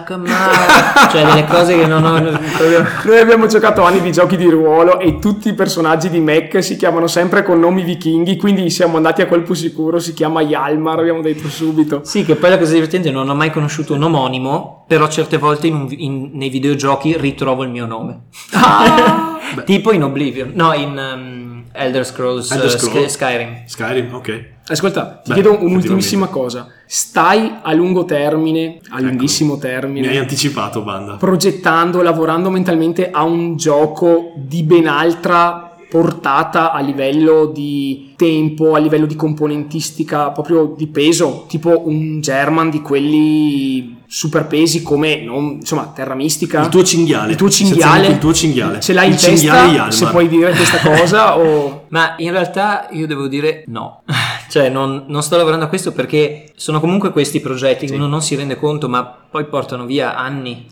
Kamar", 0.04 1.08
cioè 1.10 1.24
delle 1.24 1.44
cose 1.46 1.76
che 1.78 1.86
non 1.86 2.04
ho. 2.04 2.18
Noi 2.20 3.18
abbiamo 3.18 3.46
giocato 3.50 3.82
anni 3.82 4.00
di 4.00 4.12
giochi 4.12 4.36
di 4.36 4.48
ruolo 4.48 4.98
e 4.98 5.18
tutti 5.18 5.48
i 5.48 5.54
personaggi 5.54 6.08
di 6.08 6.20
Mech 6.20 6.62
si 6.62 6.76
chiamano 6.76 7.06
sempre 7.06 7.42
con 7.42 7.60
nomi 7.60 7.82
vichinghi, 7.82 8.36
quindi 8.36 8.70
siamo 8.70 8.96
andati 8.96 9.20
a 9.20 9.26
colpo 9.26 9.52
sicuro, 9.52 9.98
si 9.98 10.14
chiama 10.14 10.40
Yalmar, 10.40 11.00
abbiamo 11.00 11.20
detto 11.20 11.48
subito. 11.48 12.00
Sì, 12.04 12.24
che 12.24 12.36
poi 12.36 12.50
la 12.50 12.58
cosa 12.58 12.72
divertente 12.72 13.08
è 13.08 13.10
che 13.10 13.16
non 13.16 13.28
ho 13.28 13.34
mai 13.34 13.50
conosciuto 13.50 13.94
un 13.94 14.02
omonimo, 14.04 14.84
però 14.86 15.06
certe 15.08 15.36
volte 15.36 15.66
in 15.66 15.74
un 15.74 15.88
in- 15.90 16.30
nei 16.32 16.48
videogiochi 16.48 17.16
ritrovo 17.18 17.64
il 17.64 17.70
mio 17.70 17.84
nome. 17.86 18.22
tipo 19.66 19.92
in 19.92 20.04
Oblivion, 20.04 20.52
no, 20.54 20.72
in 20.72 20.96
um, 20.96 21.64
Elder 21.72 22.06
Scrolls, 22.06 22.50
Elder 22.52 22.66
uh, 22.66 22.70
Scrolls. 22.70 22.94
Sky- 22.94 23.08
Skyrim. 23.08 23.62
Skyrim, 23.66 24.14
ok. 24.14 24.44
Ascolta, 24.70 25.20
ti 25.24 25.28
Beh, 25.32 25.34
chiedo 25.34 25.58
un'ultimissima 25.60 26.26
cosa. 26.28 26.68
Stai 26.86 27.54
a 27.62 27.72
lungo 27.72 28.04
termine, 28.04 28.78
a 28.90 29.00
lunghissimo 29.00 29.54
Mi 29.54 29.60
hai 29.64 29.70
termine, 29.70 30.18
anticipato, 30.18 30.82
banda. 30.82 31.14
progettando, 31.16 32.02
lavorando 32.02 32.50
mentalmente 32.50 33.10
a 33.10 33.24
un 33.24 33.56
gioco 33.56 34.32
di 34.36 34.62
ben 34.62 34.86
altra 34.86 35.64
portata 35.90 36.70
a 36.70 36.78
livello 36.80 37.46
di 37.46 38.12
tempo, 38.16 38.74
a 38.74 38.78
livello 38.78 39.06
di 39.06 39.16
componentistica, 39.16 40.30
proprio 40.30 40.74
di 40.76 40.86
peso, 40.86 41.46
tipo 41.48 41.88
un 41.88 42.20
German 42.20 42.70
di 42.70 42.80
quelli 42.80 43.98
super 44.06 44.46
pesi 44.46 44.82
come, 44.82 45.22
non- 45.22 45.56
insomma, 45.60 45.90
Terra 45.94 46.14
Mistica. 46.14 46.60
Il 46.62 46.68
tuo 46.68 46.84
cinghiale. 46.84 47.32
Il 47.32 47.36
tuo 47.36 47.50
cinghiale. 47.50 48.06
Il 48.06 48.18
tuo 48.18 48.32
cinghiale. 48.32 48.80
Ce 48.80 48.92
l'hai 48.92 49.06
il 49.08 49.12
in 49.14 49.18
cinghiale 49.18 49.58
testa, 49.58 49.72
Yalmar. 49.74 49.92
se 49.92 50.06
puoi 50.06 50.28
dire 50.28 50.50
questa 50.52 50.78
cosa 50.78 51.38
o... 51.38 51.86
Ma 51.90 52.14
in 52.18 52.30
realtà 52.30 52.86
io 52.92 53.06
devo 53.08 53.26
dire 53.26 53.64
no, 53.66 54.02
cioè 54.50 54.68
non, 54.68 55.04
non 55.06 55.22
sto 55.22 55.36
lavorando 55.36 55.66
a 55.66 55.68
questo 55.68 55.92
perché 55.92 56.50
sono 56.56 56.80
comunque 56.80 57.12
questi 57.12 57.40
progetti 57.40 57.86
che 57.86 57.94
uno 57.94 58.08
non 58.08 58.20
si 58.20 58.34
rende 58.34 58.56
conto 58.56 58.88
ma 58.88 59.04
poi 59.04 59.44
portano 59.44 59.86
via 59.86 60.16
anni. 60.16 60.66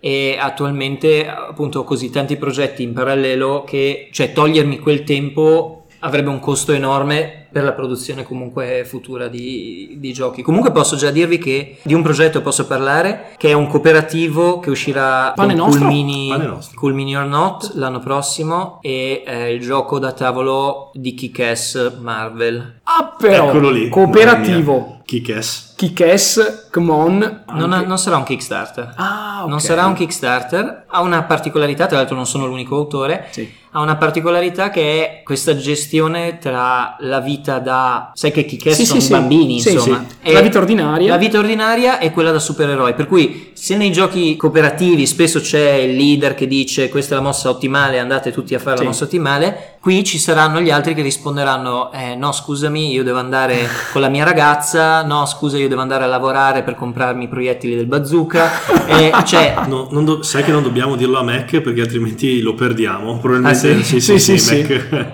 E 0.00 0.38
attualmente 0.40 1.28
appunto 1.28 1.80
ho 1.80 1.84
così 1.84 2.08
tanti 2.08 2.38
progetti 2.38 2.82
in 2.82 2.94
parallelo 2.94 3.64
che 3.64 4.08
cioè 4.10 4.32
togliermi 4.32 4.78
quel 4.78 5.04
tempo 5.04 5.79
avrebbe 6.00 6.28
un 6.28 6.38
costo 6.40 6.72
enorme 6.72 7.46
per 7.50 7.64
la 7.64 7.72
produzione 7.72 8.22
comunque 8.22 8.84
futura 8.84 9.28
di, 9.28 9.96
di, 9.98 10.12
giochi. 10.12 10.42
Comunque 10.42 10.70
posso 10.70 10.96
già 10.96 11.10
dirvi 11.10 11.38
che 11.38 11.78
di 11.82 11.94
un 11.94 12.02
progetto 12.02 12.42
posso 12.42 12.66
parlare 12.66 13.34
che 13.36 13.48
è 13.48 13.52
un 13.52 13.66
cooperativo 13.66 14.60
che 14.60 14.70
uscirà 14.70 15.32
Pane 15.34 15.54
con 15.54 15.64
nostro? 15.64 15.80
Cool 15.80 15.92
Mini, 15.92 16.28
Pane 16.28 16.46
nostro. 16.46 16.78
Cool 16.78 16.94
Mini 16.94 17.16
or 17.16 17.26
Not 17.26 17.72
l'anno 17.74 17.98
prossimo 17.98 18.78
e 18.82 19.22
è 19.24 19.44
il 19.44 19.60
gioco 19.60 19.98
da 19.98 20.12
tavolo 20.12 20.90
di 20.94 21.14
Kick-Ass 21.14 21.98
Marvel. 21.98 22.80
Ah, 22.84 23.16
però, 23.18 23.48
Eccolo 23.48 23.70
lì. 23.70 23.88
cooperativo. 23.88 25.00
Kick-ass. 25.04 25.69
Kick-ass, 25.80 26.68
come 26.70 26.90
on. 26.92 27.42
Non, 27.54 27.84
non 27.86 27.96
sarà 27.98 28.18
un 28.18 28.24
Kickstarter. 28.24 28.92
Ah, 28.96 29.40
ok. 29.44 29.48
Non 29.48 29.60
sarà 29.60 29.86
un 29.86 29.94
Kickstarter, 29.94 30.84
ha 30.86 31.00
una 31.00 31.22
particolarità, 31.22 31.86
tra 31.86 31.96
l'altro 31.96 32.16
non 32.16 32.26
sono 32.26 32.46
l'unico 32.46 32.76
autore, 32.76 33.28
Sì. 33.30 33.50
ha 33.70 33.80
una 33.80 33.96
particolarità 33.96 34.68
che 34.68 34.82
è 34.82 35.22
questa 35.22 35.56
gestione 35.56 36.36
tra 36.36 36.96
la 37.00 37.20
vita 37.20 37.60
da... 37.60 38.10
sai 38.12 38.30
che 38.30 38.44
Kick-Ass 38.44 38.74
Sì, 38.76 38.84
sono 38.84 39.00
sì, 39.00 39.10
bambini, 39.10 39.54
insomma. 39.54 40.04
La 40.20 40.40
vita 40.42 40.58
ordinaria. 40.58 41.08
La 41.08 41.16
vita 41.16 41.38
ordinaria 41.38 41.98
e 41.98 42.10
quella 42.10 42.30
da 42.30 42.38
supereroi, 42.40 42.92
per 42.92 43.06
cui 43.06 43.52
se 43.54 43.78
nei 43.78 43.90
giochi 43.90 44.36
cooperativi 44.36 45.06
spesso 45.06 45.40
c'è 45.40 45.70
il 45.72 45.96
leader 45.96 46.34
che 46.34 46.46
dice 46.46 46.90
questa 46.90 47.14
è 47.14 47.16
la 47.16 47.24
mossa 47.24 47.48
ottimale, 47.48 47.98
andate 47.98 48.32
tutti 48.32 48.54
a 48.54 48.58
fare 48.58 48.76
la 48.76 48.84
mossa 48.84 49.04
ottimale, 49.04 49.78
qui 49.80 50.04
ci 50.04 50.18
saranno 50.18 50.60
gli 50.60 50.70
altri 50.70 50.92
che 50.94 51.00
risponderanno 51.00 51.90
eh, 51.92 52.14
no 52.14 52.32
scusami 52.32 52.92
io 52.92 53.02
devo 53.02 53.18
andare 53.18 53.66
con 53.92 54.02
la 54.02 54.08
mia 54.10 54.24
ragazza, 54.24 55.02
no 55.04 55.24
scusa 55.24 55.56
io 55.56 55.68
devo 55.70 55.80
andare 55.80 56.04
a 56.04 56.06
lavorare 56.06 56.62
per 56.62 56.74
comprarmi 56.74 57.24
i 57.24 57.28
proiettili 57.28 57.74
del 57.74 57.86
bazooka, 57.86 58.50
e, 58.86 59.10
cioè 59.24 59.54
No, 59.66 59.88
non 59.90 60.04
do- 60.04 60.22
sai 60.22 60.42
che 60.42 60.52
non 60.52 60.62
dobbiamo 60.62 60.96
dirlo 60.96 61.18
a 61.18 61.22
Mac 61.22 61.60
perché 61.60 61.80
altrimenti 61.80 62.40
lo 62.42 62.54
perdiamo. 62.54 63.18
Probabilmente 63.18 63.70
Ah, 63.70 63.74
sì? 63.76 63.82
sì, 63.82 64.00
Sì, 64.00 64.18
sì, 64.18 64.38
sì, 64.38 64.38
sì, 64.38 64.62
Mac. 64.68 65.12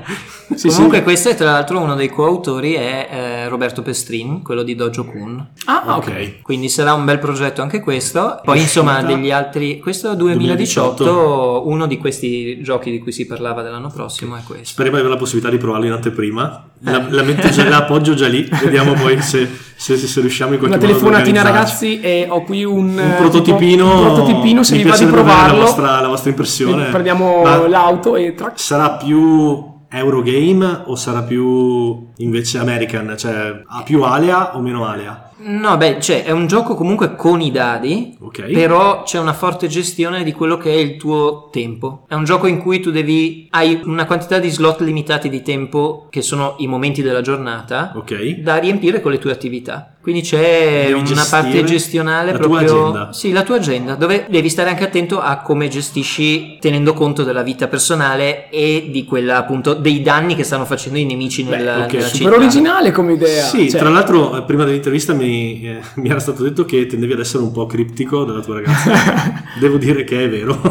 Sì, 0.54 0.68
Comunque 0.68 0.98
sì. 0.98 1.02
questo 1.02 1.28
è 1.30 1.34
tra 1.34 1.50
l'altro 1.50 1.80
uno 1.80 1.94
dei 1.96 2.08
coautori 2.08 2.74
è 2.74 3.08
eh, 3.10 3.48
Roberto 3.48 3.82
Pestrin, 3.82 4.42
quello 4.42 4.62
di 4.62 4.74
Dojo 4.76 5.04
Kun. 5.04 5.44
Ah, 5.64 5.96
ok. 5.96 6.42
Quindi 6.42 6.68
sarà 6.68 6.92
un 6.94 7.04
bel 7.04 7.18
progetto 7.18 7.62
anche 7.62 7.80
questo. 7.80 8.40
Poi 8.44 8.60
insomma 8.60 9.02
degli 9.02 9.30
altri... 9.30 9.78
Questo 9.80 10.12
è 10.12 10.16
2018, 10.16 11.02
2018. 11.04 11.68
uno 11.68 11.86
di 11.86 11.98
questi 11.98 12.62
giochi 12.62 12.90
di 12.92 13.00
cui 13.00 13.10
si 13.12 13.26
parlava 13.26 13.62
dell'anno 13.62 13.90
prossimo 13.90 14.36
è 14.36 14.40
questo. 14.46 14.66
Speriamo 14.66 14.96
di 14.98 15.02
avere 15.02 15.14
la 15.18 15.20
possibilità 15.20 15.50
di 15.50 15.58
provarlo 15.58 15.86
in 15.86 15.92
anteprima. 15.92 16.68
La, 16.80 17.04
la 17.08 17.22
metto 17.22 17.48
già, 17.48 17.68
la 17.68 17.78
appoggio 17.78 18.14
già 18.14 18.28
lì. 18.28 18.46
Vediamo 18.62 18.92
poi 18.92 19.20
se, 19.20 19.48
se- 19.74 19.96
se 19.96 20.20
riusciamo 20.20 20.52
in 20.52 20.58
qualche 20.58 20.76
Una 20.76 20.86
modo 20.86 20.96
ad 20.98 21.02
telefonatina 21.10 21.42
ragazzi 21.42 22.00
e 22.00 22.26
ho 22.28 22.42
qui 22.44 22.64
un, 22.64 22.90
Un 22.90 22.98
eh, 22.98 23.14
prototipino. 23.16 23.84
tipo- 23.90 23.98
un 23.98 24.14
prototipino 24.14 24.62
se 24.62 24.76
vi 24.76 24.84
va 24.84 24.96
di 24.96 25.06
provarlo. 25.06 25.58
La 25.58 25.64
vostra, 25.64 26.00
la 26.00 26.08
vostra 26.08 26.30
impressione. 26.30 26.84
Prendiamo 26.90 27.42
Ma 27.42 27.66
l'auto 27.66 28.14
e 28.16 28.34
trac. 28.34 28.60
sarà 28.60 28.92
più 28.92 29.74
Eurogame 29.88 30.82
o 30.86 30.94
sarà 30.94 31.22
più 31.22 32.05
invece 32.18 32.58
American? 32.58 33.14
Cioè 33.16 33.62
ha 33.66 33.82
più 33.82 34.02
alia 34.02 34.56
o 34.56 34.60
meno 34.60 34.86
alia? 34.86 35.20
No, 35.38 35.76
beh, 35.76 36.00
cioè 36.00 36.24
è 36.24 36.30
un 36.30 36.46
gioco 36.46 36.74
comunque 36.74 37.14
con 37.14 37.42
i 37.42 37.50
dadi, 37.52 38.16
Ok. 38.20 38.50
però 38.52 39.02
c'è 39.02 39.18
una 39.18 39.34
forte 39.34 39.68
gestione 39.68 40.24
di 40.24 40.32
quello 40.32 40.56
che 40.56 40.70
è 40.72 40.76
il 40.76 40.96
tuo 40.96 41.50
tempo. 41.52 42.06
È 42.08 42.14
un 42.14 42.24
gioco 42.24 42.46
in 42.46 42.58
cui 42.58 42.80
tu 42.80 42.90
devi 42.90 43.46
hai 43.50 43.80
una 43.84 44.06
quantità 44.06 44.38
di 44.38 44.48
slot 44.48 44.80
limitati 44.80 45.28
di 45.28 45.42
tempo 45.42 46.06
che 46.10 46.22
sono 46.22 46.54
i 46.58 46.66
momenti 46.66 47.02
della 47.02 47.20
giornata 47.20 47.92
Ok. 47.96 48.38
da 48.40 48.56
riempire 48.56 49.00
con 49.02 49.12
le 49.12 49.18
tue 49.18 49.30
attività. 49.30 49.90
Quindi 50.00 50.22
c'è 50.22 50.84
Devi 50.88 51.12
una 51.12 51.26
parte 51.28 51.64
gestionale 51.64 52.30
la 52.32 52.38
tua 52.38 52.48
proprio 52.48 52.86
agenda. 52.86 53.12
Sì, 53.12 53.32
la 53.32 53.42
tua 53.42 53.56
agenda, 53.56 53.94
dove 53.96 54.26
devi 54.30 54.48
stare 54.48 54.70
anche 54.70 54.84
attento 54.84 55.20
a 55.20 55.38
come 55.40 55.66
gestisci 55.66 56.58
tenendo 56.60 56.92
conto 56.94 57.24
della 57.24 57.42
vita 57.42 57.66
personale 57.66 58.48
e 58.50 58.86
di 58.90 59.04
quella 59.04 59.36
appunto 59.36 59.74
dei 59.74 60.02
danni 60.02 60.36
che 60.36 60.44
stanno 60.44 60.64
facendo 60.64 60.98
i 60.98 61.04
nemici 61.04 61.42
nella, 61.42 61.84
ok, 61.84 61.92
nella 61.92 62.05
super 62.06 62.16
città. 62.18 62.30
Super 62.30 62.38
originale 62.38 62.92
come 62.92 63.12
idea. 63.14 63.42
Sì, 63.44 63.70
Cioè, 63.70 63.80
tra 63.80 63.88
l'altro 63.90 64.36
eh, 64.36 64.42
prima 64.42 64.64
dell'intervista 64.64 65.12
mi, 65.12 65.62
eh, 65.62 65.80
mi 65.96 66.08
era 66.08 66.18
stato 66.18 66.42
detto 66.42 66.64
che 66.64 66.86
tendevi 66.86 67.12
ad 67.12 67.20
essere 67.20 67.42
un 67.42 67.52
po' 67.52 67.66
criptico 67.66 68.24
della 68.24 68.40
tua 68.40 68.54
ragazza. 68.56 69.44
Devo 69.60 69.76
dire 69.76 70.04
che 70.04 70.24
è 70.24 70.28
vero. 70.28 70.60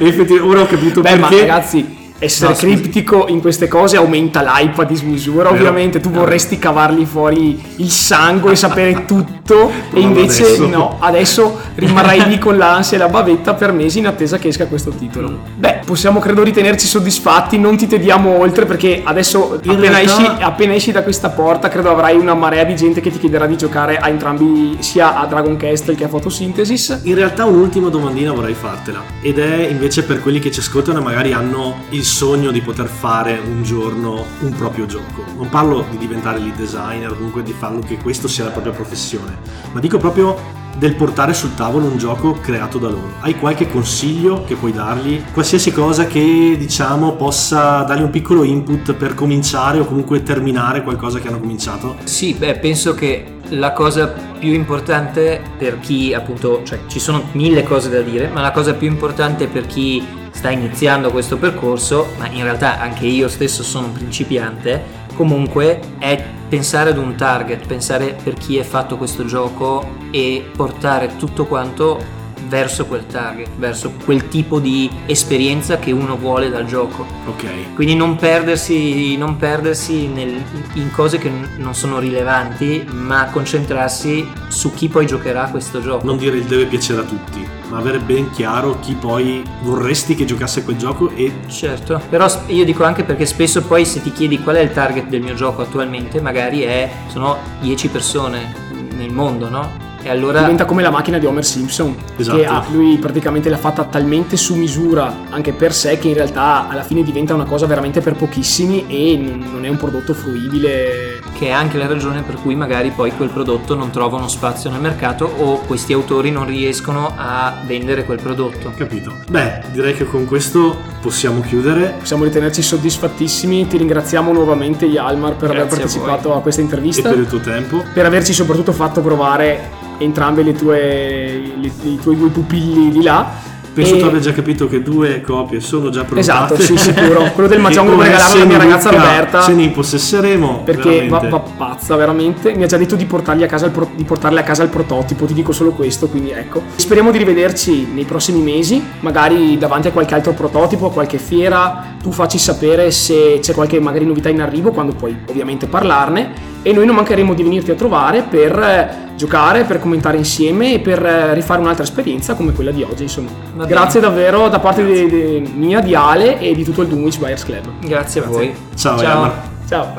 effettivamente 0.00 0.40
ora 0.40 0.60
ho 0.62 0.66
capito 0.66 1.00
Beh, 1.00 1.16
ma 1.16 1.28
perché. 1.28 1.46
ragazzi, 1.46 1.96
essere 2.24 2.52
No, 2.52 2.58
criptico 2.58 3.26
in 3.28 3.40
queste 3.40 3.68
cose 3.68 3.96
aumenta 3.96 4.42
l'hype 4.42 4.82
a 4.82 4.84
dismisura. 4.84 5.44
Vero. 5.44 5.54
Ovviamente 5.54 6.00
tu 6.00 6.10
vorresti 6.10 6.58
cavargli 6.58 7.04
fuori 7.04 7.62
il 7.76 7.90
sangue 7.90 8.52
e 8.52 8.56
sapere 8.56 9.04
tutto, 9.06 9.70
e 9.92 10.00
invece 10.00 10.44
adesso. 10.44 10.66
no, 10.66 10.96
adesso 11.00 11.60
rimarrai 11.74 12.28
lì 12.28 12.38
con 12.38 12.56
l'ansia 12.56 12.96
e 12.96 13.00
la 13.00 13.08
bavetta 13.08 13.54
per 13.54 13.72
mesi 13.72 13.98
in 13.98 14.06
attesa 14.06 14.38
che 14.38 14.48
esca 14.48 14.66
questo 14.66 14.90
titolo. 14.90 15.38
Beh, 15.56 15.80
possiamo 15.84 16.18
credo 16.20 16.42
ritenerci 16.42 16.86
soddisfatti, 16.86 17.58
non 17.58 17.76
ti 17.76 17.86
tediamo 17.86 18.38
oltre 18.38 18.64
perché 18.66 19.02
adesso 19.04 19.54
appena, 19.54 19.76
realtà- 19.76 20.00
esci, 20.00 20.30
appena 20.40 20.74
esci 20.74 20.92
da 20.92 21.02
questa 21.02 21.30
porta 21.30 21.68
credo 21.68 21.90
avrai 21.90 22.16
una 22.16 22.34
marea 22.34 22.64
di 22.64 22.76
gente 22.76 23.00
che 23.00 23.10
ti 23.10 23.18
chiederà 23.18 23.46
di 23.46 23.56
giocare 23.56 23.96
a 23.96 24.08
entrambi, 24.08 24.76
sia 24.80 25.20
a 25.20 25.26
Dragon 25.26 25.56
Castle 25.56 25.94
che 25.94 26.04
a 26.04 26.08
Photosynthesis. 26.08 27.00
In 27.04 27.14
realtà 27.14 27.44
un'ultima 27.44 27.88
domandina 27.88 28.32
vorrei 28.32 28.54
fartela 28.54 29.02
ed 29.20 29.38
è 29.38 29.68
invece 29.68 30.04
per 30.04 30.20
quelli 30.20 30.38
che 30.38 30.50
ci 30.50 30.60
ascoltano 30.60 30.98
e 30.98 31.02
magari 31.02 31.32
hanno 31.32 31.76
il 31.90 32.04
sogno 32.14 32.52
di 32.52 32.60
poter 32.60 32.86
fare 32.86 33.40
un 33.44 33.64
giorno 33.64 34.24
un 34.42 34.52
proprio 34.52 34.86
gioco. 34.86 35.24
Non 35.36 35.48
parlo 35.48 35.84
di 35.90 35.98
diventare 35.98 36.38
lead 36.38 36.54
designer 36.54 37.12
comunque 37.12 37.42
di 37.42 37.52
farlo 37.52 37.80
che 37.80 37.96
questo 37.96 38.28
sia 38.28 38.44
la 38.44 38.50
propria 38.50 38.72
professione, 38.72 39.36
ma 39.72 39.80
dico 39.80 39.98
proprio 39.98 40.62
del 40.78 40.94
portare 40.94 41.34
sul 41.34 41.54
tavolo 41.54 41.86
un 41.86 41.98
gioco 41.98 42.34
creato 42.34 42.78
da 42.78 42.88
loro. 42.88 43.14
Hai 43.18 43.36
qualche 43.36 43.68
consiglio 43.68 44.44
che 44.44 44.54
puoi 44.54 44.70
dargli? 44.70 45.24
Qualsiasi 45.32 45.72
cosa 45.72 46.06
che 46.06 46.54
diciamo 46.56 47.16
possa 47.16 47.82
dargli 47.82 48.02
un 48.02 48.10
piccolo 48.10 48.44
input 48.44 48.92
per 48.92 49.14
cominciare 49.14 49.80
o 49.80 49.84
comunque 49.84 50.22
terminare 50.22 50.84
qualcosa 50.84 51.18
che 51.18 51.26
hanno 51.26 51.40
cominciato? 51.40 51.96
Sì, 52.04 52.34
beh, 52.34 52.58
penso 52.58 52.94
che 52.94 53.38
la 53.48 53.72
cosa 53.72 54.06
più 54.38 54.52
importante 54.52 55.42
per 55.58 55.80
chi 55.80 56.14
appunto, 56.14 56.62
cioè 56.62 56.78
ci 56.86 57.00
sono 57.00 57.24
mille 57.32 57.64
cose 57.64 57.90
da 57.90 58.02
dire, 58.02 58.28
ma 58.28 58.40
la 58.40 58.52
cosa 58.52 58.72
più 58.74 58.86
importante 58.86 59.48
per 59.48 59.66
chi 59.66 60.22
sta 60.44 60.52
iniziando 60.52 61.10
questo 61.10 61.38
percorso, 61.38 62.08
ma 62.18 62.28
in 62.28 62.42
realtà 62.42 62.78
anche 62.78 63.06
io 63.06 63.28
stesso 63.28 63.62
sono 63.62 63.86
un 63.86 63.92
principiante, 63.92 64.82
comunque 65.14 65.80
è 65.98 66.22
pensare 66.46 66.90
ad 66.90 66.98
un 66.98 67.14
target, 67.14 67.66
pensare 67.66 68.14
per 68.22 68.34
chi 68.34 68.58
è 68.58 68.62
fatto 68.62 68.98
questo 68.98 69.24
gioco 69.24 69.96
e 70.10 70.46
portare 70.54 71.16
tutto 71.16 71.46
quanto 71.46 71.98
verso 72.46 72.84
quel 72.84 73.06
target, 73.06 73.48
verso 73.56 73.94
quel 74.04 74.28
tipo 74.28 74.60
di 74.60 74.90
esperienza 75.06 75.78
che 75.78 75.92
uno 75.92 76.14
vuole 76.18 76.50
dal 76.50 76.66
gioco. 76.66 77.06
Ok. 77.26 77.74
Quindi 77.74 77.94
non 77.94 78.16
perdersi, 78.16 79.16
non 79.16 79.38
perdersi 79.38 80.08
nel- 80.08 80.42
in 80.74 80.90
cose 80.90 81.16
che 81.16 81.30
non 81.56 81.74
sono 81.74 81.98
rilevanti, 81.98 82.84
ma 82.90 83.30
concentrarsi 83.32 84.30
su 84.48 84.74
chi 84.74 84.88
poi 84.88 85.06
giocherà 85.06 85.48
questo 85.48 85.80
gioco. 85.80 86.04
non 86.04 86.18
dire 86.18 86.36
il 86.36 86.44
deve 86.44 86.66
piacere 86.66 87.00
a 87.00 87.04
tutti, 87.04 87.53
avere 87.76 87.98
ben 87.98 88.30
chiaro 88.30 88.78
chi 88.80 88.94
poi 88.94 89.42
vorresti 89.62 90.14
che 90.14 90.24
giocasse 90.24 90.64
quel 90.64 90.76
gioco 90.76 91.10
e 91.10 91.32
Certo, 91.46 92.00
però 92.08 92.26
io 92.46 92.64
dico 92.64 92.84
anche 92.84 93.04
perché 93.04 93.26
spesso 93.26 93.62
poi 93.62 93.84
se 93.84 94.02
ti 94.02 94.12
chiedi 94.12 94.40
qual 94.40 94.56
è 94.56 94.60
il 94.60 94.72
target 94.72 95.08
del 95.08 95.22
mio 95.22 95.34
gioco 95.34 95.62
attualmente, 95.62 96.20
magari 96.20 96.60
è, 96.62 96.90
sono 97.08 97.36
10 97.60 97.88
persone 97.88 98.54
nel 98.96 99.10
mondo, 99.12 99.48
no? 99.48 99.92
E 100.06 100.10
allora 100.10 100.40
diventa 100.40 100.66
come 100.66 100.82
la 100.82 100.90
macchina 100.90 101.18
di 101.18 101.24
Homer 101.24 101.44
Simpson 101.44 101.96
Esatto. 102.16 102.36
che 102.38 102.44
ha- 102.46 102.62
lui 102.70 102.98
praticamente 102.98 103.48
l'ha 103.48 103.56
fatta 103.56 103.84
talmente 103.84 104.36
su 104.36 104.54
misura 104.54 105.12
anche 105.30 105.52
per 105.52 105.72
sé 105.72 105.98
che 105.98 106.08
in 106.08 106.14
realtà 106.14 106.68
alla 106.68 106.82
fine 106.82 107.02
diventa 107.02 107.32
una 107.34 107.44
cosa 107.44 107.64
veramente 107.66 108.00
per 108.02 108.14
pochissimi 108.14 108.84
e 108.86 109.16
non 109.16 109.64
è 109.64 109.68
un 109.68 109.76
prodotto 109.78 110.12
fruibile 110.12 111.20
che 111.38 111.46
è 111.46 111.50
anche 111.50 111.78
la 111.78 111.86
ragione 111.86 112.20
per 112.22 112.36
cui 112.36 112.54
magari 112.54 112.90
poi 112.90 113.10
quel 113.16 113.30
prodotto 113.30 113.74
non 113.74 113.90
trova 113.90 114.16
uno 114.18 114.28
spazio 114.28 114.70
nel 114.70 114.80
mercato 114.80 115.24
o 115.24 115.58
questi 115.60 115.92
autori 115.94 116.30
non 116.30 116.44
riescono 116.46 117.12
a 117.16 117.54
vendere 117.66 118.04
quel 118.04 118.20
prodotto. 118.20 118.72
capito. 118.76 119.12
Beh, 119.30 119.62
direi 119.72 119.94
che 119.94 120.04
con 120.04 120.26
questo 120.26 120.76
possiamo 121.00 121.40
chiudere 121.40 121.94
possiamo 121.98 122.24
ritenerci 122.24 122.60
soddisfattissimi 122.62 123.66
ti 123.66 123.76
ringraziamo 123.78 124.32
nuovamente 124.32 124.84
Yalmar 124.86 125.34
per 125.36 125.50
aver 125.50 125.66
Grazie 125.66 125.76
a 125.76 125.80
partecipato 125.80 126.34
a, 126.34 126.40
questa 126.40 126.60
e 126.60 126.64
intervista 126.64 127.08
per 127.08 127.18
il 127.18 127.26
tuo 127.26 127.40
tempo. 127.40 127.82
per 127.92 128.04
averci 128.06 128.32
soprattutto 128.32 128.72
fatto 128.72 129.00
provare 129.00 129.82
entrambe 129.98 130.42
le 130.42 130.52
tue 130.52 131.52
le- 131.60 131.70
i 131.90 131.98
tuoi 132.00 132.16
due 132.16 132.28
pupilli 132.28 132.90
di 132.90 133.02
là 133.02 133.52
Penso 133.74 133.96
E- 133.96 133.98
tu 133.98 134.04
abbia 134.04 134.20
già 134.20 134.32
capito 134.32 134.68
che 134.68 134.82
due 134.82 135.20
copie 135.20 135.58
sono 135.58 135.90
già 135.90 136.04
prenotate. 136.04 136.54
Esatto, 136.54 136.62
sì, 136.62 136.76
sicuro. 136.76 137.32
Quello 137.32 137.48
del 137.48 137.58
Mahjong 137.60 137.88
lo 137.88 137.96
ora, 137.96 138.04
regalarlo 138.04 138.34
alla 138.36 138.44
mia 138.44 138.56
ragazza 138.56 138.88
Luca, 138.92 139.02
Roberta. 139.02 139.40
Ce 139.42 139.52
ne 139.52 139.62
impossesseremo. 139.64 140.62
perché 140.64 141.08
va, 141.08 141.18
va 141.18 141.40
pazza 141.40 141.96
veramente 141.96 142.54
mi 142.54 142.62
ha 142.62 142.66
già 142.66 142.76
detto 142.76 142.94
di, 142.94 143.04
a 143.10 143.70
pro- 143.70 143.90
di 143.96 144.04
portarle 144.04 144.38
a 144.38 144.42
casa 144.44 144.62
il 144.62 144.68
prototipo 144.68 145.24
ti 145.26 145.34
dico 145.34 145.50
solo 145.50 145.70
questo 145.72 146.06
quindi 146.06 146.30
ecco 146.30 146.62
speriamo 146.76 147.10
di 147.10 147.18
rivederci 147.18 147.88
nei 147.92 148.04
prossimi 148.04 148.42
mesi 148.42 148.80
magari 149.00 149.58
davanti 149.58 149.88
a 149.88 149.90
qualche 149.90 150.14
altro 150.14 150.34
prototipo 150.34 150.86
a 150.86 150.92
qualche 150.92 151.18
fiera 151.18 151.96
tu 152.00 152.12
facci 152.12 152.38
sapere 152.38 152.92
se 152.92 153.38
c'è 153.40 153.52
qualche 153.54 153.80
magari 153.80 154.06
novità 154.06 154.28
in 154.28 154.40
arrivo 154.40 154.70
quando 154.70 154.92
puoi 154.94 155.16
ovviamente 155.26 155.66
parlarne 155.66 156.52
e 156.64 156.72
noi 156.72 156.86
non 156.86 156.94
mancheremo 156.96 157.34
di 157.34 157.42
venirti 157.42 157.70
a 157.70 157.74
trovare 157.74 158.22
per 158.22 158.58
eh, 158.58 159.12
giocare, 159.16 159.64
per 159.64 159.78
commentare 159.78 160.16
insieme 160.16 160.72
e 160.72 160.80
per 160.80 161.04
eh, 161.04 161.34
rifare 161.34 161.60
un'altra 161.60 161.84
esperienza 161.84 162.34
come 162.34 162.52
quella 162.52 162.70
di 162.70 162.82
oggi. 162.82 163.02
Insomma. 163.02 163.28
Va 163.54 163.64
bene. 163.64 163.68
Grazie 163.68 164.00
davvero 164.00 164.48
da 164.48 164.58
parte 164.58 164.82
di, 164.82 165.06
di- 165.06 165.52
mia, 165.54 165.80
di 165.80 165.94
Ale 165.94 166.40
e 166.40 166.54
di 166.54 166.64
tutto 166.64 166.80
il 166.80 166.88
Dunwich 166.88 167.18
Buyers 167.18 167.44
Club. 167.44 167.68
Grazie 167.80 168.22
a 168.22 168.26
voi. 168.26 168.54
Ciao, 168.74 168.98
Ciao. 168.98 169.32
Ciao. 169.68 169.94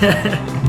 Eh. 0.00 0.64